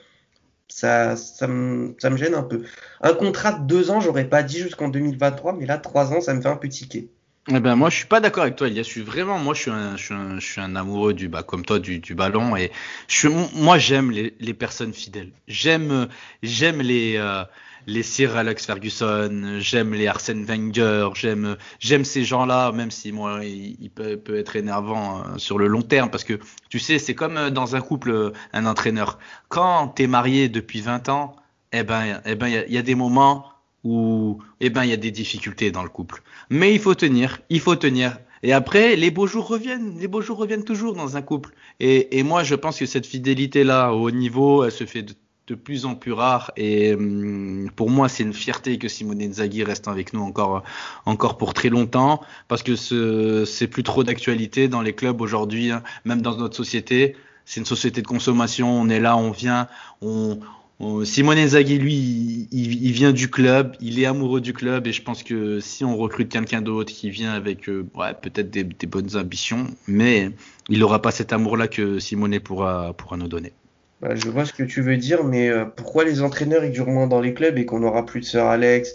Ça, 0.69 1.15
ça, 1.15 1.47
me, 1.47 1.95
ça 1.99 2.09
me 2.09 2.17
gêne 2.17 2.35
un 2.35 2.43
peu. 2.43 2.63
Un 3.01 3.13
contrat 3.13 3.53
de 3.53 3.65
2 3.67 3.91
ans, 3.91 3.99
j'aurais 4.01 4.29
pas 4.29 4.43
dit 4.43 4.59
jusqu'en 4.59 4.89
2023, 4.89 5.53
mais 5.53 5.65
là, 5.65 5.77
3 5.77 6.13
ans, 6.13 6.21
ça 6.21 6.33
me 6.33 6.41
fait 6.41 6.49
un 6.49 6.57
peu 6.57 6.69
tiquer. 6.69 7.09
Eh 7.49 7.61
ben 7.61 7.75
moi 7.77 7.89
je 7.89 7.95
suis 7.95 8.05
pas 8.07 8.19
d'accord 8.19 8.43
avec 8.43 8.57
toi 8.57 8.67
Elias, 8.67 8.83
je 8.83 8.89
suis 8.89 9.01
vraiment 9.01 9.39
moi 9.39 9.53
je 9.53 9.61
suis 9.61 9.71
un 9.71 9.95
je 9.95 10.03
suis 10.03 10.13
un, 10.13 10.37
je 10.37 10.45
suis 10.45 10.59
un 10.59 10.75
amoureux 10.75 11.13
du 11.13 11.29
bah 11.29 11.43
comme 11.43 11.63
toi 11.63 11.79
du, 11.79 11.99
du 11.99 12.13
ballon 12.13 12.57
et 12.57 12.73
je 13.07 13.29
moi 13.29 13.77
j'aime 13.77 14.11
les, 14.11 14.35
les 14.41 14.53
personnes 14.53 14.93
fidèles. 14.93 15.31
J'aime 15.47 16.09
j'aime 16.43 16.81
les 16.81 17.15
euh, 17.15 17.45
les 17.85 18.03
Sir 18.03 18.35
Alex 18.35 18.65
Ferguson, 18.65 19.59
j'aime 19.59 19.93
les 19.93 20.07
Arsène 20.07 20.43
Wenger, 20.43 21.07
j'aime 21.15 21.55
j'aime 21.79 22.03
ces 22.03 22.25
gens-là 22.25 22.73
même 22.73 22.91
si 22.91 23.13
moi 23.13 23.39
il, 23.45 23.89
peut, 23.95 24.17
peut, 24.17 24.37
être 24.37 24.57
énervant 24.57 25.19
euh, 25.19 25.37
sur 25.37 25.57
le 25.57 25.67
long 25.67 25.83
terme 25.83 26.09
parce 26.09 26.25
que 26.25 26.37
tu 26.67 26.79
sais 26.79 26.99
c'est 26.99 27.15
comme 27.15 27.37
euh, 27.37 27.49
dans 27.49 27.77
un 27.77 27.81
couple 27.81 28.33
un 28.51 28.65
entraîneur. 28.65 29.19
Quand 29.47 29.87
tu 29.95 30.03
es 30.03 30.07
marié 30.07 30.49
depuis 30.49 30.81
20 30.81 31.07
ans, 31.07 31.37
eh 31.71 31.83
ben 31.83 32.21
eh 32.25 32.35
ben 32.35 32.47
il 32.67 32.73
y 32.73 32.77
a 32.77 32.81
des 32.81 32.95
moments 32.95 33.45
où 33.83 34.39
eh 34.59 34.69
ben 34.69 34.83
il 34.83 34.89
y 34.89 34.93
a 34.93 34.97
des 34.97 35.11
difficultés 35.11 35.71
dans 35.71 35.83
le 35.83 35.89
couple. 35.89 36.21
Mais 36.49 36.73
il 36.73 36.79
faut 36.79 36.95
tenir, 36.95 37.39
il 37.49 37.59
faut 37.59 37.75
tenir. 37.75 38.17
Et 38.43 38.53
après, 38.53 38.95
les 38.95 39.11
beaux 39.11 39.27
jours 39.27 39.47
reviennent, 39.47 39.97
les 39.99 40.07
beaux 40.07 40.21
jours 40.21 40.37
reviennent 40.37 40.63
toujours 40.63 40.93
dans 40.93 41.17
un 41.17 41.21
couple. 41.21 41.53
Et, 41.79 42.23
moi, 42.23 42.43
je 42.43 42.55
pense 42.55 42.79
que 42.79 42.85
cette 42.85 43.05
fidélité-là 43.05 43.91
au 43.93 44.07
haut 44.07 44.11
niveau, 44.11 44.63
elle 44.63 44.71
se 44.71 44.85
fait 44.85 45.03
de, 45.03 45.55
plus 45.55 45.85
en 45.85 45.95
plus 45.95 46.11
rare. 46.11 46.51
Et 46.57 46.93
hum, 46.93 47.69
pour 47.75 47.89
moi, 47.89 48.09
c'est 48.09 48.23
une 48.23 48.33
fierté 48.33 48.77
que 48.77 48.87
Simone 48.87 49.21
Inzaghi 49.21 49.63
reste 49.63 49.87
avec 49.87 50.13
nous 50.13 50.21
encore, 50.21 50.63
encore 51.05 51.37
pour 51.37 51.53
très 51.53 51.69
longtemps, 51.69 52.21
parce 52.47 52.63
que 52.63 52.75
ce, 52.75 53.45
c'est 53.45 53.67
plus 53.67 53.83
trop 53.83 54.03
d'actualité 54.03 54.67
dans 54.67 54.81
les 54.81 54.93
clubs 54.93 55.21
aujourd'hui, 55.21 55.71
hein, 55.71 55.83
même 56.05 56.21
dans 56.21 56.35
notre 56.35 56.55
société. 56.55 57.15
C'est 57.45 57.61
une 57.61 57.65
société 57.65 58.01
de 58.01 58.07
consommation. 58.07 58.69
On 58.69 58.89
est 58.89 58.99
là, 58.99 59.15
on 59.15 59.31
vient, 59.31 59.69
on, 60.01 60.39
Simone 60.79 61.39
Inzaghi, 61.39 61.79
lui, 61.79 62.47
il, 62.51 62.91
vient 62.91 63.11
du 63.11 63.31
club, 63.31 63.75
il 63.81 63.99
est 63.99 64.05
amoureux 64.05 64.41
du 64.41 64.53
club 64.53 64.85
et 64.85 64.91
je 64.91 65.01
pense 65.01 65.23
que 65.23 65.59
si 65.59 65.83
on 65.83 65.97
recrute 65.97 66.29
quelqu'un 66.29 66.61
d'autre 66.61 66.93
qui 66.93 67.09
vient 67.09 67.33
avec 67.33 67.67
euh, 67.67 67.87
ouais, 67.95 68.13
peut-être 68.13 68.51
des, 68.51 68.63
bonnes 68.63 69.15
ambitions, 69.15 69.65
mais 69.87 70.29
il 70.69 70.79
n'aura 70.79 71.01
pas 71.01 71.09
cet 71.09 71.33
amour-là 71.33 71.67
que 71.67 71.97
Simone 71.97 72.39
pourra, 72.39 72.93
pourra 72.93 73.17
nous 73.17 73.27
donner. 73.27 73.53
Bah, 74.01 74.13
je 74.13 74.29
vois 74.29 74.45
ce 74.45 74.53
que 74.53 74.61
tu 74.61 74.81
veux 74.81 74.97
dire, 74.97 75.23
mais 75.23 75.49
euh, 75.49 75.65
pourquoi 75.65 76.03
les 76.03 76.21
entraîneurs 76.21 76.63
ils 76.63 76.71
durent 76.71 76.87
moins 76.87 77.07
dans 77.07 77.21
les 77.21 77.33
clubs 77.33 77.57
et 77.57 77.65
qu'on 77.65 77.79
n'aura 77.79 78.05
plus 78.05 78.19
de 78.19 78.25
Sir 78.25 78.45
Alex, 78.45 78.93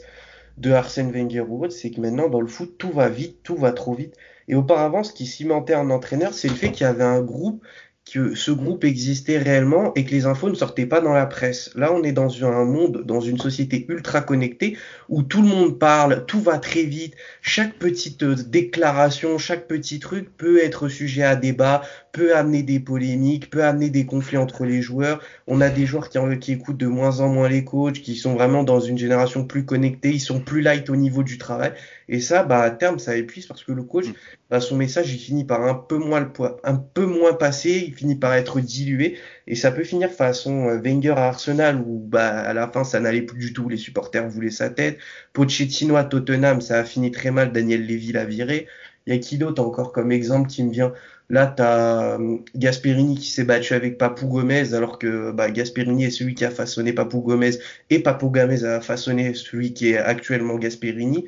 de 0.59 0.71
Arsène 0.71 1.11
Wenger 1.11 1.41
ou 1.49 1.65
autre, 1.65 1.73
c'est 1.73 1.91
que 1.91 2.01
maintenant 2.01 2.29
dans 2.29 2.41
le 2.41 2.47
foot 2.47 2.79
tout 2.79 2.93
va 2.93 3.09
vite, 3.09 3.39
tout 3.43 3.57
va 3.57 3.73
trop 3.73 3.95
vite. 3.95 4.15
Et 4.47 4.55
auparavant, 4.55 5.03
ce 5.03 5.13
qui 5.13 5.27
cimentait 5.27 5.75
un 5.75 5.91
entraîneur, 5.91 6.33
c'est 6.33 6.49
le 6.49 6.55
fait 6.55 6.71
qu'il 6.71 6.85
y 6.85 6.89
avait 6.89 7.03
un 7.03 7.23
groupe 7.23 7.65
que 8.11 8.35
ce 8.35 8.51
groupe 8.51 8.85
existait 8.85 9.39
réellement 9.39 9.95
et 9.95 10.05
que 10.05 10.11
les 10.11 10.27
infos 10.27 10.51
ne 10.51 10.55
sortaient 10.55 10.87
pas 10.87 11.01
dans 11.01 11.13
la 11.13 11.27
presse. 11.27 11.71
Là, 11.75 11.93
on 11.93 12.03
est 12.03 12.13
dans 12.13 12.45
un 12.45 12.65
monde, 12.65 13.05
dans 13.05 13.21
une 13.21 13.39
société 13.39 13.87
ultra 13.89 14.21
connectée 14.21 14.77
où 15.09 15.23
tout 15.23 15.41
le 15.41 15.49
monde 15.49 15.79
parle, 15.79 16.25
tout 16.27 16.41
va 16.41 16.59
très 16.59 16.83
vite, 16.83 17.15
chaque 17.41 17.75
petite 17.75 18.23
euh, 18.23 18.35
déclaration, 18.35 19.39
chaque 19.39 19.69
petit 19.69 20.01
truc 20.01 20.37
peut 20.37 20.63
être 20.63 20.89
sujet 20.89 21.23
à 21.23 21.37
débat, 21.37 21.83
peut 22.13 22.37
amener 22.37 22.63
des 22.63 22.79
polémiques, 22.79 23.49
peut 23.51 23.65
amener 23.65 23.89
des 23.89 24.05
conflits 24.05 24.37
entre 24.37 24.65
les 24.65 24.83
joueurs. 24.83 25.21
On 25.47 25.61
a 25.63 25.71
des 25.71 25.87
joueurs 25.87 26.11
qui, 26.11 26.19
qui 26.41 26.53
écoutent 26.53 26.77
de 26.77 26.87
moins 26.87 27.21
en 27.21 27.29
moins 27.29 27.49
les 27.49 27.65
coachs, 27.65 28.01
qui 28.03 28.17
sont 28.17 28.35
vraiment 28.35 28.63
dans 28.63 28.81
une 28.81 28.99
génération 28.99 29.47
plus 29.47 29.65
connectée, 29.65 30.11
ils 30.11 30.21
sont 30.21 30.41
plus 30.41 30.61
light 30.61 30.91
au 30.91 30.97
niveau 30.97 31.23
du 31.23 31.39
travail. 31.39 31.73
Et 32.09 32.21
ça, 32.21 32.43
bah, 32.43 32.61
à 32.61 32.71
terme, 32.71 32.99
ça 32.99 33.17
épuise 33.17 33.47
parce 33.47 33.65
que 33.65 33.73
le 33.73 33.83
coach, 33.83 34.09
mm. 34.09 34.13
bah, 34.51 34.61
son 34.61 34.77
message, 34.77 35.13
il 35.13 35.19
finit 35.19 35.45
par 35.45 35.65
un 35.65 35.75
peu 35.75 35.97
moins 35.97 36.21
le 36.21 36.31
poids, 36.31 36.61
un 36.65 36.77
peu 36.77 37.07
moins 37.07 37.33
passer, 37.33 37.85
il 37.89 37.95
finit 37.95 38.17
par 38.17 38.35
être 38.35 38.61
dilué. 38.61 39.17
Et 39.47 39.55
ça 39.55 39.73
peut 39.73 39.85
finir 39.85 40.11
façon 40.11 40.69
euh, 40.69 40.79
Wenger 40.79 41.15
à 41.17 41.29
Arsenal 41.29 41.83
où, 41.87 41.99
bah, 41.99 42.29
à 42.29 42.53
la 42.53 42.69
fin, 42.69 42.85
ça 42.85 43.01
n'allait 43.01 43.23
plus 43.23 43.39
du 43.39 43.53
tout. 43.55 43.69
Les 43.71 43.79
supporters 43.79 44.29
voulaient 44.29 44.51
sa 44.51 44.69
tête. 44.69 44.99
Pochettino 45.33 45.97
à 45.97 46.05
Tottenham, 46.05 46.61
ça 46.61 46.79
a 46.81 46.85
fini 46.85 47.11
très 47.11 47.31
mal. 47.31 47.53
Daniel 47.53 47.87
Levy 47.87 48.13
l'a 48.13 48.27
viré. 48.27 48.69
Il 49.07 49.15
y 49.15 49.17
a 49.17 49.21
qui 49.21 49.39
d'autre 49.39 49.63
encore 49.63 49.93
comme 49.93 50.13
exemple 50.13 50.49
qui 50.49 50.63
me 50.63 50.71
vient? 50.71 50.93
Là, 51.31 51.47
tu 51.47 51.63
as 51.63 52.19
euh, 52.19 52.37
Gasperini 52.55 53.17
qui 53.17 53.31
s'est 53.31 53.45
battu 53.45 53.75
avec 53.75 53.97
Papou 53.97 54.27
Gomez, 54.27 54.75
alors 54.75 54.99
que 54.99 55.31
bah, 55.33 55.51
Gasperini 55.51 56.05
est 56.05 56.11
celui 56.11 56.35
qui 56.35 56.45
a 56.45 56.51
façonné 56.51 56.93
Papou 56.93 57.21
Gomez 57.21 57.53
et 57.91 58.01
Papou 58.01 58.31
Gomez 58.31 58.65
a 58.65 58.81
façonné 58.81 59.33
celui 59.35 59.73
qui 59.73 59.91
est 59.91 59.99
actuellement 59.99 60.57
Gasperini. 60.57 61.25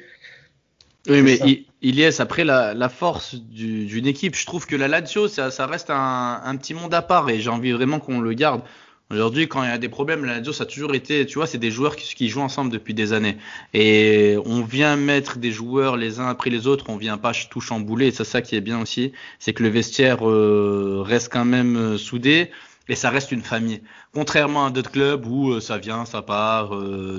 Oui, 1.08 1.22
mais 1.22 1.38
il, 1.82 2.00
est 2.00 2.20
après 2.20 2.44
la, 2.44 2.72
la 2.72 2.88
force 2.88 3.34
d'une 3.34 4.06
équipe. 4.06 4.36
Je 4.36 4.46
trouve 4.46 4.66
que 4.66 4.74
la 4.74 4.88
Lazio, 4.88 5.28
ça, 5.28 5.50
ça 5.50 5.66
reste 5.66 5.90
un, 5.90 6.40
un, 6.42 6.56
petit 6.56 6.72
monde 6.72 6.94
à 6.94 7.02
part 7.02 7.28
et 7.28 7.40
j'ai 7.40 7.50
envie 7.50 7.72
vraiment 7.72 7.98
qu'on 7.98 8.20
le 8.20 8.32
garde. 8.32 8.62
Aujourd'hui, 9.10 9.48
quand 9.48 9.62
il 9.62 9.68
y 9.68 9.72
a 9.72 9.76
des 9.76 9.90
problèmes, 9.90 10.24
la 10.24 10.38
Lazio, 10.38 10.52
ça 10.54 10.64
a 10.64 10.66
toujours 10.66 10.94
été, 10.94 11.26
tu 11.26 11.34
vois, 11.34 11.46
c'est 11.46 11.58
des 11.58 11.70
joueurs 11.70 11.94
qui, 11.94 12.14
qui, 12.14 12.28
jouent 12.30 12.40
ensemble 12.40 12.72
depuis 12.72 12.94
des 12.94 13.12
années. 13.12 13.36
Et 13.74 14.36
on 14.46 14.62
vient 14.62 14.96
mettre 14.96 15.38
des 15.38 15.52
joueurs 15.52 15.98
les 15.98 16.20
uns 16.20 16.28
après 16.28 16.48
les 16.48 16.66
autres, 16.66 16.86
on 16.88 16.96
vient 16.96 17.18
pas 17.18 17.32
tout 17.50 17.60
chambouler. 17.60 18.06
Et 18.06 18.10
c'est 18.12 18.24
ça 18.24 18.40
qui 18.40 18.56
est 18.56 18.62
bien 18.62 18.80
aussi, 18.80 19.12
c'est 19.38 19.52
que 19.52 19.62
le 19.62 19.68
vestiaire 19.68 20.26
euh, 20.26 21.02
reste 21.04 21.30
quand 21.30 21.44
même 21.44 21.76
euh, 21.76 21.98
soudé 21.98 22.50
et 22.88 22.96
ça 22.96 23.10
reste 23.10 23.30
une 23.30 23.42
famille. 23.42 23.82
Contrairement 24.14 24.66
à 24.66 24.70
d'autres 24.70 24.90
clubs 24.90 25.26
où 25.26 25.52
euh, 25.52 25.60
ça 25.60 25.76
vient, 25.76 26.06
ça 26.06 26.22
part, 26.22 26.72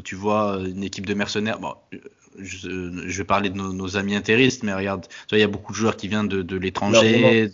tu 0.03 0.15
vois, 0.15 0.59
une 0.65 0.83
équipe 0.83 1.05
de 1.05 1.13
mercenaires. 1.13 1.59
Bon, 1.59 1.75
je, 2.39 3.03
je, 3.05 3.17
vais 3.17 3.23
parler 3.23 3.51
de 3.51 3.57
nos, 3.57 3.73
nos, 3.73 3.95
amis 3.95 4.15
intéristes, 4.15 4.63
mais 4.63 4.73
regarde, 4.73 5.05
il 5.31 5.37
y 5.37 5.43
a 5.43 5.47
beaucoup 5.47 5.71
de 5.71 5.77
joueurs 5.77 5.97
qui 5.97 6.07
viennent 6.07 6.27
de, 6.27 6.41
de 6.41 6.57
l'étranger, 6.57 7.51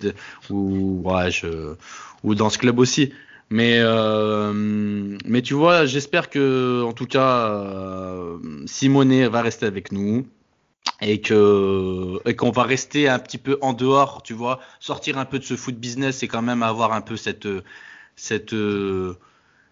ou, 0.49 1.01
ouais, 1.03 1.31
je, 1.31 1.75
ou 2.23 2.33
dans 2.33 2.49
ce 2.49 2.57
club 2.57 2.79
aussi. 2.79 3.11
Mais, 3.51 3.79
euh, 3.79 4.53
mais 5.25 5.41
tu 5.41 5.53
vois, 5.55 5.85
j'espère 5.85 6.29
que, 6.29 6.83
en 6.83 6.93
tout 6.93 7.05
cas, 7.05 7.49
euh, 7.49 8.39
Simone 8.65 9.27
va 9.27 9.41
rester 9.41 9.65
avec 9.65 9.91
nous 9.91 10.25
et 11.01 11.21
que 11.21 12.19
et 12.25 12.35
qu'on 12.35 12.51
va 12.51 12.63
rester 12.63 13.09
un 13.09 13.19
petit 13.19 13.37
peu 13.37 13.57
en 13.61 13.73
dehors, 13.73 14.23
tu 14.23 14.33
vois, 14.33 14.61
sortir 14.79 15.17
un 15.17 15.25
peu 15.25 15.39
de 15.39 15.43
ce 15.43 15.55
foot 15.57 15.75
business 15.75 16.23
et 16.23 16.29
quand 16.29 16.41
même 16.41 16.63
avoir 16.63 16.93
un 16.93 17.01
peu 17.01 17.17
cette 17.17 17.47
cette 18.15 18.55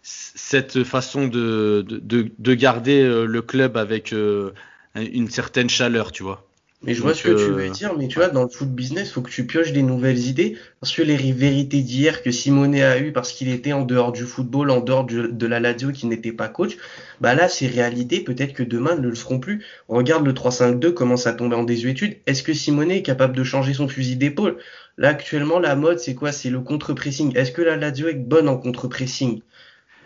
cette 0.02 0.84
façon 0.84 1.28
de 1.28 1.86
de, 1.88 2.32
de 2.38 2.54
garder 2.56 3.02
euh, 3.02 3.26
le 3.26 3.42
club 3.42 3.78
avec 3.78 4.12
une 4.12 5.30
certaine 5.30 5.70
chaleur, 5.70 6.12
tu 6.12 6.24
vois. 6.24 6.49
Mais 6.82 6.94
je 6.94 7.02
vois 7.02 7.14
ce 7.14 7.24
que 7.24 7.30
tu 7.30 7.52
veux 7.52 7.66
euh, 7.66 7.70
dire, 7.70 7.98
mais 7.98 8.08
tu 8.08 8.20
vois, 8.20 8.30
dans 8.30 8.44
le 8.44 8.50
foot 8.50 8.70
business, 8.70 9.12
faut 9.12 9.22
que 9.22 9.30
tu 9.30 9.46
pioches 9.46 9.74
des 9.74 9.84
nouvelles 9.84 10.28
idées, 10.28 10.58
parce 10.80 10.96
que 10.96 11.02
les 11.02 11.18
vérités 11.34 11.82
d'hier 11.82 12.24
que 12.24 12.32
Simone 12.32 12.74
a 12.76 12.98
eu 13.00 13.12
parce 13.12 13.34
qu'il 13.34 13.50
était 13.50 13.74
en 13.74 13.84
dehors 13.84 14.14
du 14.14 14.24
football, 14.24 14.72
en 14.72 14.80
dehors 14.80 15.04
de 15.04 15.48
la 15.48 15.60
Lazio, 15.60 15.92
qui 15.92 16.08
n'était 16.08 16.32
pas 16.32 16.48
coach, 16.48 16.78
bah 17.20 17.36
là, 17.36 17.50
ces 17.50 17.68
réalités, 17.68 18.22
peut-être 18.22 18.54
que 18.54 18.64
demain, 18.64 18.96
ne 18.96 19.10
le 19.10 19.16
seront 19.16 19.40
plus. 19.40 19.66
Regarde 19.90 20.26
le 20.26 20.32
3-5-2 20.32 20.94
commence 20.94 21.28
à 21.28 21.34
tomber 21.34 21.58
en 21.58 21.64
désuétude. 21.64 22.16
Est-ce 22.28 22.44
que 22.44 22.54
Simone 22.54 22.92
est 22.92 23.02
capable 23.02 23.36
de 23.36 23.44
changer 23.44 23.74
son 23.74 23.90
fusil 23.90 24.16
d'épaule? 24.16 24.58
Là, 24.98 25.10
actuellement, 25.10 25.60
la 25.60 25.76
mode, 25.76 26.00
c'est 26.00 26.16
quoi? 26.16 26.32
C'est 26.32 26.50
le 26.50 26.62
contre-pressing. 26.62 27.36
Est-ce 27.36 27.52
que 27.52 27.62
la 27.62 27.76
Lazio 27.76 28.08
est 28.08 28.14
bonne 28.14 28.48
en 28.48 28.56
contre-pressing? 28.58 29.42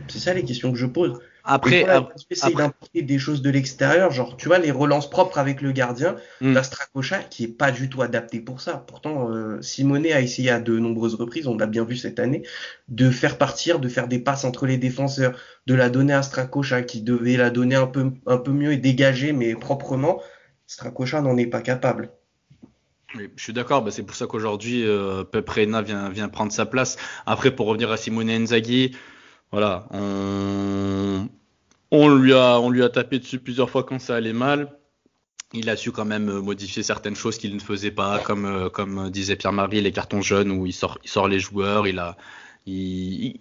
C'est 0.07 0.19
ça 0.19 0.33
les 0.33 0.43
questions 0.43 0.71
que 0.71 0.79
je 0.79 0.88
pose. 0.88 1.19
Après, 1.45 1.86
essayer 2.29 2.56
d'importer 2.56 3.01
des 3.01 3.19
choses 3.19 3.41
de 3.41 3.49
l'extérieur, 3.49 4.12
genre 4.12 4.38
tu 4.38 4.47
vois 4.47 4.60
les 4.60 4.71
relances 4.71 5.10
propres 5.10 5.38
avec 5.38 5.62
le 5.62 5.73
gardien, 5.73 6.15
mm. 6.39 6.53
la 6.53 6.63
Stracocha 6.63 7.19
qui 7.19 7.43
est 7.43 7.47
pas 7.49 7.71
du 7.71 7.89
tout 7.89 8.01
adapté 8.01 8.39
pour 8.39 8.62
ça. 8.62 8.86
Pourtant, 8.88 9.29
euh, 9.29 9.62
Simone 9.62 10.06
a 10.06 10.21
essayé 10.21 10.51
à 10.51 10.62
de 10.62 10.79
nombreuses 10.79 11.15
reprises, 11.15 11.47
on 11.47 11.58
l'a 11.58 11.65
bien 11.65 11.84
vu 11.84 11.97
cette 11.97 12.19
année, 12.19 12.43
de 12.88 13.10
faire 13.10 13.38
partir, 13.38 13.79
de 13.79 13.89
faire 13.89 14.08
des 14.08 14.19
passes 14.19 14.45
entre 14.45 14.65
les 14.65 14.77
défenseurs, 14.77 15.38
de 15.67 15.73
la 15.73 15.89
donner 15.89 16.13
à 16.13 16.23
Stracocha 16.23 16.82
qui 16.82 17.01
devait 17.01 17.36
la 17.36 17.49
donner 17.49 17.75
un 17.75 17.88
peu 17.88 18.12
un 18.25 18.38
peu 18.38 18.51
mieux 18.51 18.71
et 18.71 18.77
dégager 18.77 19.34
mais 19.34 19.53
proprement. 19.53 20.21
Stracocha 20.65 21.21
n'en 21.21 21.36
est 21.36 21.47
pas 21.47 21.62
capable. 21.62 22.12
je 23.15 23.27
suis 23.43 23.53
d'accord, 23.53 23.84
bah 23.84 23.91
c'est 23.91 24.03
pour 24.03 24.15
ça 24.15 24.27
qu'aujourd'hui 24.27 24.86
euh, 24.86 25.25
Pep 25.25 25.49
Reina 25.49 25.82
vient, 25.82 26.10
vient 26.10 26.29
prendre 26.29 26.53
sa 26.53 26.65
place. 26.65 26.95
Après, 27.25 27.51
pour 27.51 27.67
revenir 27.67 27.91
à 27.91 27.97
Simone 27.97 28.29
Inzaghi, 28.29 28.95
voilà, 29.54 29.86
on, 31.92 32.10
lui 32.10 32.34
a, 32.34 32.60
on 32.60 32.72
lui 32.72 32.82
a 32.82 32.89
tapé 32.89 33.20
dessus 33.20 33.38
plusieurs 33.38 33.70
fois 33.70 33.84
quand 33.84 34.00
ça 34.00 34.16
allait 34.16 34.34
mal. 34.34 34.80
Il 35.54 35.70
a 35.70 35.76
su 35.76 35.92
quand 35.92 36.06
même 36.06 36.39
modifier 36.39 36.82
certaines 36.82 37.16
choses 37.16 37.38
qu'il 37.38 37.54
ne 37.54 37.60
faisait 37.60 37.92
pas, 37.92 38.18
comme, 38.18 38.46
euh, 38.46 38.70
comme 38.70 39.12
disait 39.12 39.36
Pierre-Marie, 39.36 39.80
les 39.82 39.92
cartons 39.92 40.24
jaunes 40.24 40.50
où 40.50 40.66
il 40.66 40.74
sort, 40.74 40.98
il 41.04 41.10
sort 41.12 41.28
les 41.28 41.38
joueurs. 41.38 41.86
Il, 41.86 42.00
a, 42.00 42.18
il, 42.66 43.36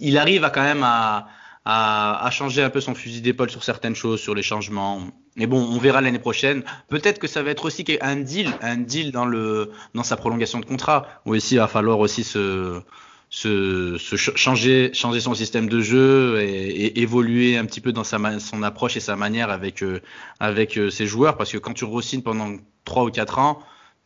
il 0.00 0.16
arrive 0.16 0.42
à 0.44 0.48
quand 0.48 0.62
même 0.62 0.82
à, 0.82 1.28
à, 1.66 2.24
à, 2.26 2.30
changer 2.30 2.62
un 2.62 2.70
peu 2.70 2.80
son 2.80 2.94
fusil 2.94 3.20
d'épaule 3.20 3.50
sur 3.50 3.62
certaines 3.62 3.94
choses, 3.94 4.20
sur 4.22 4.34
les 4.34 4.42
changements. 4.42 5.02
Mais 5.36 5.46
bon, 5.46 5.60
on 5.60 5.76
verra 5.76 6.00
l'année 6.00 6.18
prochaine. 6.18 6.64
Peut-être 6.88 7.18
que 7.18 7.26
ça 7.26 7.42
va 7.42 7.50
être 7.50 7.66
aussi 7.66 7.84
un 8.00 8.16
deal, 8.16 8.54
un 8.62 8.78
deal 8.78 9.12
dans 9.12 9.26
le 9.26 9.70
dans 9.92 10.02
sa 10.02 10.16
prolongation 10.16 10.60
de 10.60 10.64
contrat, 10.64 11.06
où 11.26 11.34
ici 11.34 11.56
il 11.56 11.58
va 11.58 11.68
falloir 11.68 11.98
aussi 11.98 12.24
se 12.24 12.80
se, 13.30 13.98
se 13.98 14.16
changer, 14.16 14.90
changer 14.94 15.20
son 15.20 15.34
système 15.34 15.68
de 15.68 15.80
jeu 15.80 16.40
et, 16.40 17.00
évoluer 17.00 17.56
un 17.56 17.66
petit 17.66 17.80
peu 17.80 17.92
dans 17.92 18.04
sa, 18.04 18.18
son 18.40 18.62
approche 18.62 18.96
et 18.96 19.00
sa 19.00 19.16
manière 19.16 19.50
avec, 19.50 19.82
euh, 19.82 20.00
avec 20.40 20.78
euh, 20.78 20.90
ses 20.90 21.06
joueurs. 21.06 21.36
Parce 21.36 21.52
que 21.52 21.58
quand 21.58 21.74
tu 21.74 21.84
re 21.84 22.00
pendant 22.24 22.56
3 22.84 23.04
ou 23.04 23.10
4 23.10 23.38
ans, 23.38 23.60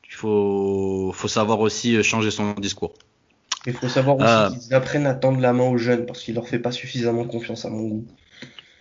il 0.09 0.15
faut, 0.15 1.13
faut 1.15 1.29
savoir 1.29 1.61
aussi 1.61 1.97
euh, 1.97 2.03
changer 2.03 2.31
son 2.31 2.55
discours. 2.55 2.95
Il 3.67 3.75
faut 3.75 3.89
savoir 3.89 4.17
aussi 4.17 4.59
qu'ils 4.59 4.75
apprennent 4.75 5.07
à 5.07 5.15
tendre 5.15 5.41
la 5.41 5.53
main 5.53 5.69
aux 5.69 5.79
jeunes 5.79 6.05
parce 6.05 6.23
qu'ils 6.23 6.35
leur 6.35 6.49
fait 6.49 6.59
pas 6.59 6.73
suffisamment 6.73 7.25
confiance 7.25 7.65
à 7.65 7.71
mon 7.71 7.83
goût. 7.83 8.07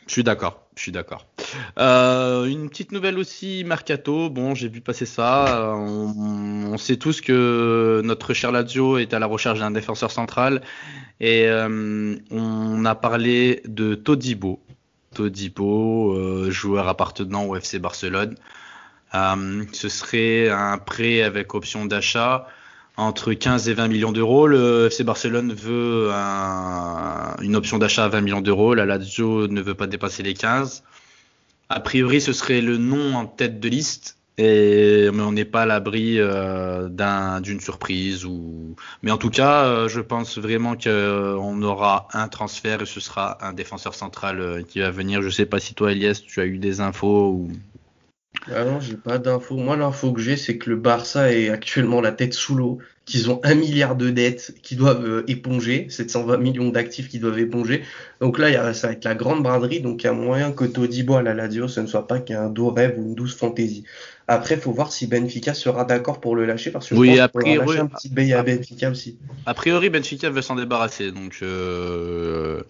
Je 0.07 0.13
suis 0.13 0.23
d'accord, 0.23 0.63
je 0.75 0.81
suis 0.81 0.91
d'accord. 0.91 1.27
Euh, 1.77 2.45
une 2.45 2.69
petite 2.69 2.91
nouvelle 2.91 3.17
aussi, 3.17 3.63
Mercato. 3.65 4.29
Bon, 4.29 4.55
j'ai 4.55 4.67
vu 4.67 4.81
passer 4.81 5.05
ça. 5.05 5.73
On, 5.75 6.77
sait 6.77 6.97
tous 6.97 7.21
que 7.21 8.01
notre 8.03 8.33
cher 8.33 8.51
Lazio 8.51 8.97
est 8.97 9.13
à 9.13 9.19
la 9.19 9.25
recherche 9.25 9.59
d'un 9.59 9.71
défenseur 9.71 10.11
central. 10.11 10.61
Et 11.19 11.45
euh, 11.47 12.15
on 12.31 12.85
a 12.85 12.95
parlé 12.95 13.61
de 13.65 13.95
Todibo. 13.95 14.59
Todibo, 15.13 16.13
euh, 16.13 16.49
joueur 16.49 16.87
appartenant 16.87 17.45
au 17.45 17.55
FC 17.55 17.79
Barcelone. 17.79 18.35
ce 19.13 19.89
serait 19.89 20.49
un 20.49 20.77
prêt 20.77 21.21
avec 21.21 21.53
option 21.53 21.85
d'achat 21.85 22.47
entre 22.97 23.33
15 23.33 23.69
et 23.69 23.73
20 23.73 23.87
millions 23.87 24.11
d'euros. 24.11 24.47
Le 24.47 24.87
FC 24.87 25.03
Barcelone 25.03 25.53
veut 25.53 26.09
une 27.41 27.55
option 27.55 27.77
d'achat 27.77 28.05
à 28.05 28.07
20 28.07 28.21
millions 28.21 28.41
d'euros. 28.41 28.73
La 28.73 28.85
Lazio 28.85 29.47
ne 29.47 29.61
veut 29.61 29.75
pas 29.75 29.87
dépasser 29.87 30.23
les 30.23 30.33
15. 30.33 30.83
A 31.73 31.79
priori, 31.79 32.19
ce 32.19 32.33
serait 32.33 32.59
le 32.59 32.75
nom 32.77 33.15
en 33.15 33.25
tête 33.25 33.61
de 33.61 33.69
liste. 33.69 34.17
Mais 34.37 35.09
on 35.09 35.31
n'est 35.31 35.45
pas 35.45 35.61
à 35.61 35.65
l'abri 35.65 36.15
euh, 36.17 36.89
d'une 37.39 37.61
surprise. 37.61 38.25
Ou... 38.25 38.75
Mais 39.03 39.11
en 39.11 39.17
tout 39.17 39.29
cas, 39.29 39.65
euh, 39.65 39.87
je 39.87 40.01
pense 40.01 40.37
vraiment 40.37 40.75
qu'on 40.75 41.61
aura 41.61 42.07
un 42.11 42.27
transfert 42.27 42.81
et 42.81 42.85
ce 42.85 42.99
sera 42.99 43.37
un 43.45 43.53
défenseur 43.53 43.95
central 43.95 44.41
euh, 44.41 44.63
qui 44.63 44.79
va 44.79 44.91
venir. 44.91 45.21
Je 45.21 45.27
ne 45.27 45.31
sais 45.31 45.45
pas 45.45 45.59
si 45.59 45.73
toi, 45.73 45.93
Elias, 45.93 46.21
tu 46.25 46.41
as 46.41 46.45
eu 46.45 46.57
des 46.57 46.81
infos 46.81 47.29
ou... 47.29 47.51
Ah 48.47 48.65
non, 48.65 48.79
j'ai 48.79 48.97
pas 48.97 49.17
d'infos. 49.17 49.55
Moi, 49.55 49.77
l'info 49.77 50.11
que 50.11 50.21
j'ai, 50.21 50.35
c'est 50.35 50.57
que 50.57 50.69
le 50.69 50.75
Barça 50.75 51.31
est 51.31 51.49
actuellement 51.49 52.01
la 52.01 52.11
tête 52.11 52.33
sous 52.33 52.55
l'eau, 52.55 52.79
qu'ils 53.11 53.29
ont 53.29 53.41
un 53.43 53.55
milliard 53.55 53.97
de 53.97 54.09
dettes 54.09 54.55
qu'ils 54.63 54.77
doivent 54.77 55.05
euh, 55.05 55.23
éponger, 55.27 55.87
720 55.89 56.37
millions 56.37 56.69
d'actifs 56.69 57.09
qu'ils 57.09 57.19
doivent 57.19 57.39
éponger. 57.39 57.83
Donc 58.21 58.39
là, 58.39 58.73
ça 58.73 58.87
va 58.87 58.93
être 58.93 59.03
la 59.03 59.15
grande 59.15 59.43
braderie. 59.43 59.81
Donc 59.81 60.03
il 60.03 60.05
y 60.05 60.09
a 60.09 60.13
moyen 60.13 60.53
que 60.53 60.63
Todibo 60.63 61.15
à 61.15 61.21
la 61.21 61.33
Lazio, 61.33 61.67
ce 61.67 61.81
ne 61.81 61.87
soit 61.87 62.07
pas 62.07 62.19
qu'un 62.19 62.49
doux 62.49 62.69
rêve 62.69 62.95
ou 62.97 63.01
une 63.01 63.15
douce 63.15 63.35
fantaisie. 63.35 63.83
Après, 64.27 64.55
il 64.55 64.61
faut 64.61 64.71
voir 64.71 64.93
si 64.93 65.07
Benfica 65.07 65.53
sera 65.53 65.83
d'accord 65.83 66.21
pour 66.21 66.37
le 66.37 66.45
lâcher 66.45 66.71
parce 66.71 66.87
que 66.87 66.95
oui, 66.95 67.17
je 67.17 67.57
pense 67.57 67.75
un 67.75 67.87
petit 67.87 68.07
bail 68.07 68.31
à 68.31 68.43
Benfica 68.43 68.89
aussi. 68.89 69.17
A 69.45 69.53
priori, 69.53 69.89
Benfica 69.89 70.29
veut 70.29 70.41
s'en 70.41 70.55
débarrasser. 70.55 71.11
Donc, 71.11 71.39
euh, 71.41 72.61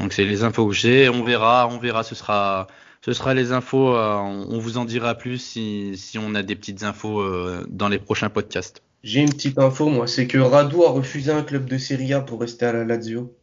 donc 0.00 0.14
c'est 0.14 0.24
les 0.24 0.42
infos 0.42 0.66
que 0.68 0.74
j'ai. 0.74 1.10
On 1.10 1.22
verra, 1.22 1.68
on 1.70 1.76
verra. 1.76 2.02
Ce 2.02 2.14
sera 2.14 2.66
ce 3.04 3.12
sera 3.12 3.34
les 3.34 3.52
infos. 3.52 3.94
Euh, 3.94 4.16
on 4.16 4.58
vous 4.58 4.78
en 4.78 4.86
dira 4.86 5.14
plus 5.14 5.38
si, 5.38 5.98
si 5.98 6.18
on 6.18 6.34
a 6.34 6.42
des 6.42 6.56
petites 6.56 6.82
infos 6.82 7.20
euh, 7.20 7.66
dans 7.68 7.88
les 7.88 7.98
prochains 7.98 8.30
podcasts. 8.30 8.82
J'ai 9.02 9.20
une 9.20 9.30
petite 9.30 9.58
info, 9.58 9.88
moi, 9.88 10.06
c'est 10.06 10.26
que 10.26 10.38
Radu 10.38 10.76
a 10.84 10.90
refusé 10.90 11.32
un 11.32 11.42
club 11.42 11.66
de 11.66 11.78
Serie 11.78 12.12
A 12.12 12.20
pour 12.20 12.40
rester 12.40 12.66
à 12.66 12.72
la 12.72 12.84
Lazio. 12.84 13.36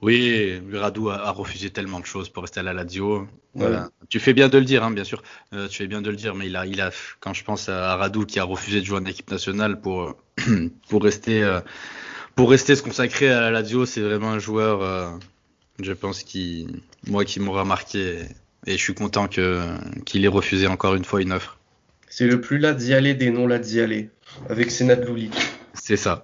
Oui, 0.00 0.60
Radu 0.72 1.10
a, 1.10 1.30
refusé 1.30 1.70
tellement 1.70 2.00
de 2.00 2.06
choses 2.06 2.28
pour 2.28 2.42
rester 2.42 2.60
à 2.60 2.62
la 2.62 2.72
Lazio. 2.72 3.28
Tu 4.08 4.18
fais 4.20 4.32
bien 4.32 4.48
de 4.48 4.58
le 4.58 4.64
dire, 4.64 4.82
hein, 4.82 4.90
bien 4.90 5.04
sûr. 5.04 5.22
Euh, 5.52 5.68
tu 5.68 5.78
fais 5.78 5.86
bien 5.86 6.02
de 6.02 6.10
le 6.10 6.16
dire, 6.16 6.34
mais 6.34 6.46
il 6.46 6.56
a, 6.56 6.66
il 6.66 6.80
a, 6.80 6.90
quand 7.20 7.34
je 7.34 7.44
pense 7.44 7.68
à 7.68 7.94
Radu 7.96 8.26
qui 8.26 8.40
a 8.40 8.44
refusé 8.44 8.80
de 8.80 8.86
jouer 8.86 8.98
en 8.98 9.04
équipe 9.04 9.30
nationale 9.30 9.80
pour, 9.80 10.16
pour 10.88 11.04
rester, 11.04 11.60
pour 12.34 12.50
rester 12.50 12.74
se 12.74 12.82
consacrer 12.82 13.30
à 13.30 13.40
la 13.40 13.50
Lazio, 13.50 13.86
c'est 13.86 14.00
vraiment 14.00 14.30
un 14.30 14.38
joueur, 14.38 15.20
je 15.80 15.92
pense, 15.92 16.22
qui, 16.22 16.66
moi, 17.06 17.24
qui 17.24 17.38
m'aura 17.38 17.64
marqué 17.64 18.22
et 18.66 18.72
je 18.72 18.82
suis 18.82 18.94
content 18.94 19.28
qu'il 19.28 20.24
ait 20.24 20.28
refusé 20.28 20.66
encore 20.66 20.94
une 20.94 21.04
fois 21.04 21.20
une 21.20 21.32
offre. 21.32 21.58
C'est 22.08 22.26
le 22.26 22.40
plus 22.40 22.58
là 22.58 22.74
d'y 22.74 22.94
aller 22.94 23.14
des 23.14 23.30
non 23.30 23.50
aller, 23.50 24.10
avec 24.48 24.70
Senat 24.70 24.96
Lulic. 24.96 25.34
C'est 25.74 25.96
ça. 25.96 26.22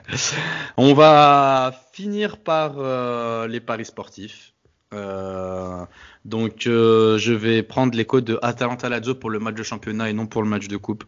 On 0.76 0.94
va 0.94 1.72
finir 1.92 2.38
par 2.38 2.74
euh, 2.78 3.46
les 3.46 3.60
paris 3.60 3.84
sportifs. 3.84 4.54
Euh, 4.94 5.84
donc, 6.24 6.66
euh, 6.66 7.18
je 7.18 7.32
vais 7.32 7.62
prendre 7.62 7.96
les 7.96 8.04
codes 8.04 8.24
de 8.24 8.38
Atalanta 8.42 8.88
Lazio 8.88 9.14
pour 9.14 9.30
le 9.30 9.38
match 9.38 9.56
de 9.56 9.62
championnat 9.62 10.10
et 10.10 10.12
non 10.12 10.26
pour 10.26 10.42
le 10.42 10.48
match 10.48 10.68
de 10.68 10.76
coupe. 10.76 11.04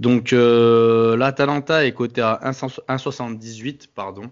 Donc, 0.00 0.32
l'Atalanta 0.32 1.86
est 1.86 1.92
coté 1.92 2.20
à 2.20 2.40
1,78, 2.42 3.86
pardon. 3.94 4.30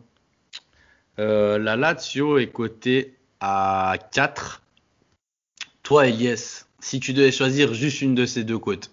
la 1.18 1.76
Lazio 1.76 2.38
est 2.38 2.48
cotée 2.48 3.14
à 3.40 3.94
4 4.12 4.62
toi, 5.82 6.06
Elias, 6.06 6.66
si 6.80 7.00
tu 7.00 7.12
devais 7.12 7.32
choisir 7.32 7.74
juste 7.74 8.02
une 8.02 8.14
de 8.14 8.24
ces 8.24 8.44
deux 8.44 8.58
côtes. 8.58 8.90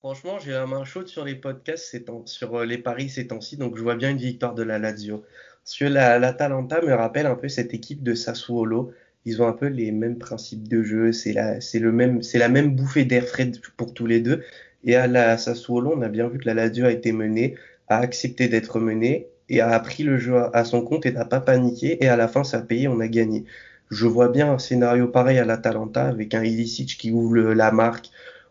Franchement, 0.00 0.38
j'ai 0.38 0.52
la 0.52 0.66
main 0.66 0.84
chaude 0.84 1.08
sur 1.08 1.26
les 1.26 1.34
podcasts, 1.34 1.94
sur 2.24 2.54
euh, 2.56 2.64
les 2.64 2.78
paris 2.78 3.10
ces 3.10 3.26
temps-ci, 3.26 3.58
donc 3.58 3.76
je 3.76 3.82
vois 3.82 3.96
bien 3.96 4.08
une 4.10 4.16
victoire 4.16 4.54
de 4.54 4.62
la 4.62 4.78
Lazio. 4.78 5.22
Parce 5.62 5.76
que 5.76 5.84
la, 5.84 6.18
l'Atalanta 6.18 6.80
me 6.80 6.94
rappelle 6.94 7.26
un 7.26 7.34
peu 7.34 7.48
cette 7.48 7.74
équipe 7.74 8.02
de 8.02 8.14
Sassuolo. 8.14 8.92
Ils 9.26 9.42
ont 9.42 9.46
un 9.46 9.52
peu 9.52 9.66
les 9.66 9.92
mêmes 9.92 10.18
principes 10.18 10.68
de 10.68 10.82
jeu, 10.82 11.12
c'est 11.12 11.34
la, 11.34 11.58
le 11.58 11.92
même, 11.92 12.22
la 12.32 12.48
même 12.48 12.74
bouffée 12.74 13.04
d'air 13.04 13.26
frais 13.26 13.50
pour 13.76 13.92
tous 13.92 14.06
les 14.06 14.20
deux. 14.20 14.42
Et 14.84 14.96
à 14.96 15.06
la 15.06 15.36
Sassuolo, 15.36 15.92
on 15.94 16.00
a 16.00 16.08
bien 16.08 16.28
vu 16.28 16.38
que 16.38 16.46
la 16.46 16.54
Lazio 16.54 16.86
a 16.86 16.92
été 16.92 17.12
menée, 17.12 17.56
a 17.88 17.98
accepté 17.98 18.48
d'être 18.48 18.80
menée 18.80 19.28
et 19.50 19.60
a 19.60 19.78
pris 19.80 20.02
le 20.02 20.16
jeu 20.16 20.34
à 20.54 20.64
son 20.64 20.82
compte 20.82 21.04
et 21.04 21.12
n'a 21.12 21.26
pas 21.26 21.40
paniqué. 21.40 22.02
Et 22.02 22.08
à 22.08 22.16
la 22.16 22.26
fin, 22.28 22.42
ça 22.42 22.58
a 22.58 22.62
payé, 22.62 22.88
on 22.88 23.00
a 23.00 23.08
gagné. 23.08 23.44
Je 23.90 24.06
vois 24.06 24.30
bien 24.30 24.50
un 24.52 24.58
scénario 24.58 25.08
pareil 25.08 25.38
à 25.38 25.44
l'Atalanta 25.44 26.06
avec 26.06 26.34
un 26.34 26.42
Ilicic 26.42 26.96
qui 26.96 27.10
ouvre 27.10 27.36
la 27.52 27.70
marque 27.70 28.10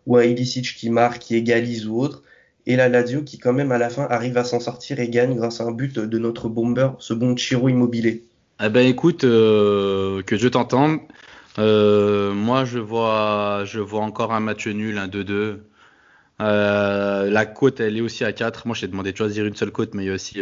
ou 0.10 0.18
un 0.18 0.24
Ilicic 0.24 0.76
qui 0.76 0.90
marque, 0.90 1.20
qui 1.20 1.36
égalise 1.36 1.88
ou 1.88 2.02
autre. 2.02 2.24
Et 2.66 2.76
la 2.76 2.90
Lazio 2.90 3.22
qui 3.22 3.38
quand 3.38 3.54
même 3.54 3.72
à 3.72 3.78
la 3.78 3.90
fin 3.90 4.08
arrive 4.10 4.38
à 4.38 4.44
s'en 4.44 4.60
sortir 4.60 5.00
et 5.00 5.08
gagne 5.08 5.36
grâce 5.36 5.62
à 5.62 5.66
un 5.66 5.72
but 5.72 5.98
de 6.00 6.18
notre 6.18 6.50
bomber, 6.50 6.90
ce 7.00 7.14
bon 7.14 7.38
Chiro 7.38 7.70
Immobilier. 7.70 8.24
Eh 8.62 8.70
ben 8.70 8.86
écoute, 8.86 9.24
euh, 9.24 10.22
que 10.24 10.36
je 10.36 10.48
t'entende. 10.48 11.00
Euh, 11.60 12.34
moi 12.34 12.66
je 12.66 12.80
vois, 12.80 13.64
je 13.66 13.80
vois 13.80 14.02
encore 14.02 14.34
un 14.34 14.40
match 14.40 14.68
nul, 14.68 14.98
un 14.98 15.08
2-2. 15.08 15.60
Euh, 16.42 17.30
la 17.30 17.46
côte 17.46 17.80
elle 17.80 17.98
est 17.98 18.02
aussi 18.02 18.26
à 18.26 18.34
4. 18.34 18.68
Moi 18.68 18.76
j'ai 18.76 18.88
demandé 18.88 19.12
de 19.12 19.18
choisir 19.18 19.46
une 19.46 19.56
seule 19.56 19.72
côte, 19.72 19.94
mais 19.94 20.04
il 20.04 20.08
y 20.08 20.10
a 20.10 20.14
aussi 20.14 20.42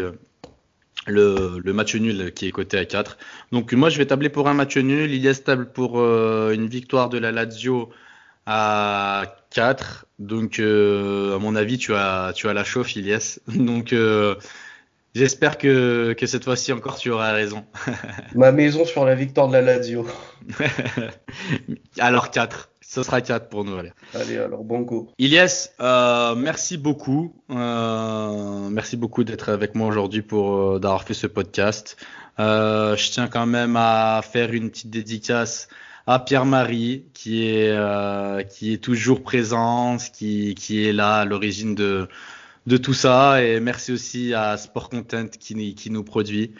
le, 1.08 1.74
match 1.74 1.96
nul 1.96 2.34
qui 2.34 2.48
est 2.48 2.52
coté 2.52 2.78
à 2.78 2.86
4. 2.86 3.18
Donc 3.52 3.74
moi 3.74 3.90
je 3.90 3.98
vais 3.98 4.06
tabler 4.06 4.30
pour 4.30 4.48
un 4.48 4.54
match 4.54 4.78
nul, 4.78 5.12
il 5.12 5.26
est 5.28 5.44
table 5.44 5.72
pour 5.72 6.00
une 6.02 6.68
victoire 6.68 7.10
de 7.10 7.18
la 7.18 7.32
Lazio 7.32 7.90
à 8.48 9.37
4. 9.58 10.06
Donc 10.20 10.60
euh, 10.60 11.36
à 11.36 11.40
mon 11.40 11.56
avis 11.56 11.80
tu 11.80 11.96
as 11.96 12.32
tu 12.36 12.48
as 12.48 12.54
la 12.54 12.64
chauffe 12.64 12.96
Ilias. 12.96 13.40
Donc 13.48 13.92
euh, 13.92 14.36
j'espère 15.16 15.58
que, 15.58 16.14
que 16.14 16.28
cette 16.28 16.44
fois-ci 16.44 16.72
encore 16.74 16.98
tu 16.98 17.10
auras 17.10 17.32
raison. 17.32 17.66
Ma 18.36 18.52
maison 18.52 18.86
sur 18.86 19.04
la 19.04 19.16
victoire 19.16 19.48
de 19.48 19.54
la 19.54 19.62
Lazio. 19.62 20.06
Alors 22.00 22.30
4. 22.30 22.70
Ce 22.82 23.02
sera 23.02 23.20
4 23.20 23.50
pour 23.50 23.66
nous. 23.66 23.76
Allez, 23.78 23.92
allez 24.14 24.38
alors 24.38 24.64
banco. 24.64 25.10
Ilyes, 25.18 25.72
euh, 25.82 26.36
merci 26.36 26.78
beaucoup. 26.78 27.34
Euh, 27.50 28.70
merci 28.70 28.96
beaucoup 28.96 29.24
d'être 29.24 29.50
avec 29.50 29.76
moi 29.76 29.88
aujourd'hui 29.88 30.22
pour 30.22 30.80
d'avoir 30.80 31.04
fait 31.04 31.16
ce 31.16 31.28
podcast. 31.28 31.98
Je 32.38 33.12
tiens 33.12 33.28
quand 33.28 33.48
même 33.48 33.76
à 33.76 34.22
faire 34.24 34.54
une 34.54 34.70
petite 34.70 34.92
dédicace 34.92 35.68
à 36.08 36.20
Pierre-Marie 36.20 37.04
qui 37.14 37.48
est 37.50 37.70
euh, 37.72 38.42
qui 38.44 38.74
est 38.74 38.78
toujours 38.78 39.22
présent, 39.22 39.98
qui 40.14 40.56
qui 40.56 40.88
est 40.88 40.94
là 40.94 41.18
à 41.18 41.26
l'origine 41.26 41.76
de 41.76 42.08
de 42.66 42.78
tout 42.78 42.94
ça 42.94 43.44
et 43.44 43.60
merci 43.60 43.92
aussi 43.92 44.34
à 44.34 44.58
Sport 44.58 44.90
Content 44.90 45.28
qui 45.28 45.76
qui 45.76 45.90
nous 45.92 46.04
produit. 46.04 46.54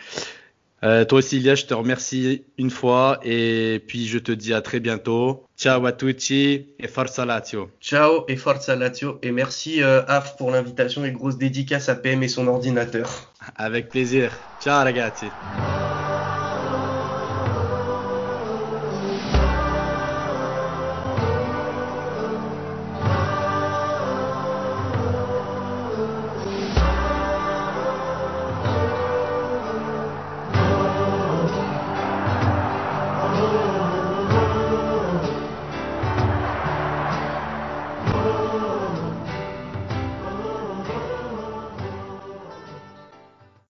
Euh, 0.84 1.06
toi 1.06 1.20
aussi, 1.20 1.38
Ilia, 1.38 1.56
je 1.56 1.66
te 1.66 1.74
remercie 1.74 2.44
une 2.58 2.70
fois 2.70 3.20
et 3.24 3.82
puis 3.88 4.06
je 4.06 4.20
te 4.20 4.32
dis 4.32 4.54
à 4.54 4.62
très 4.62 4.80
bientôt. 4.80 5.44
Ciao 5.58 5.84
à 5.88 5.92
tutti 5.92 6.68
et 6.78 6.88
forza 6.88 7.26
Lazio. 7.26 7.72
Ciao 7.82 8.26
et 8.28 8.36
forza 8.36 8.76
Lazio 8.76 9.18
et 9.24 9.32
merci 9.32 9.82
euh, 9.82 10.04
Af 10.08 10.38
pour 10.38 10.52
l'invitation 10.52 11.04
et 11.04 11.12
grosse 11.12 11.38
dédicace 11.38 11.90
à 11.90 11.96
PM 11.96 12.22
et 12.22 12.28
son 12.28 12.48
ordinateur. 12.48 13.34
Avec 13.56 13.90
plaisir. 13.90 14.32
Ciao 14.62 14.84
ragazzi. 14.84 15.26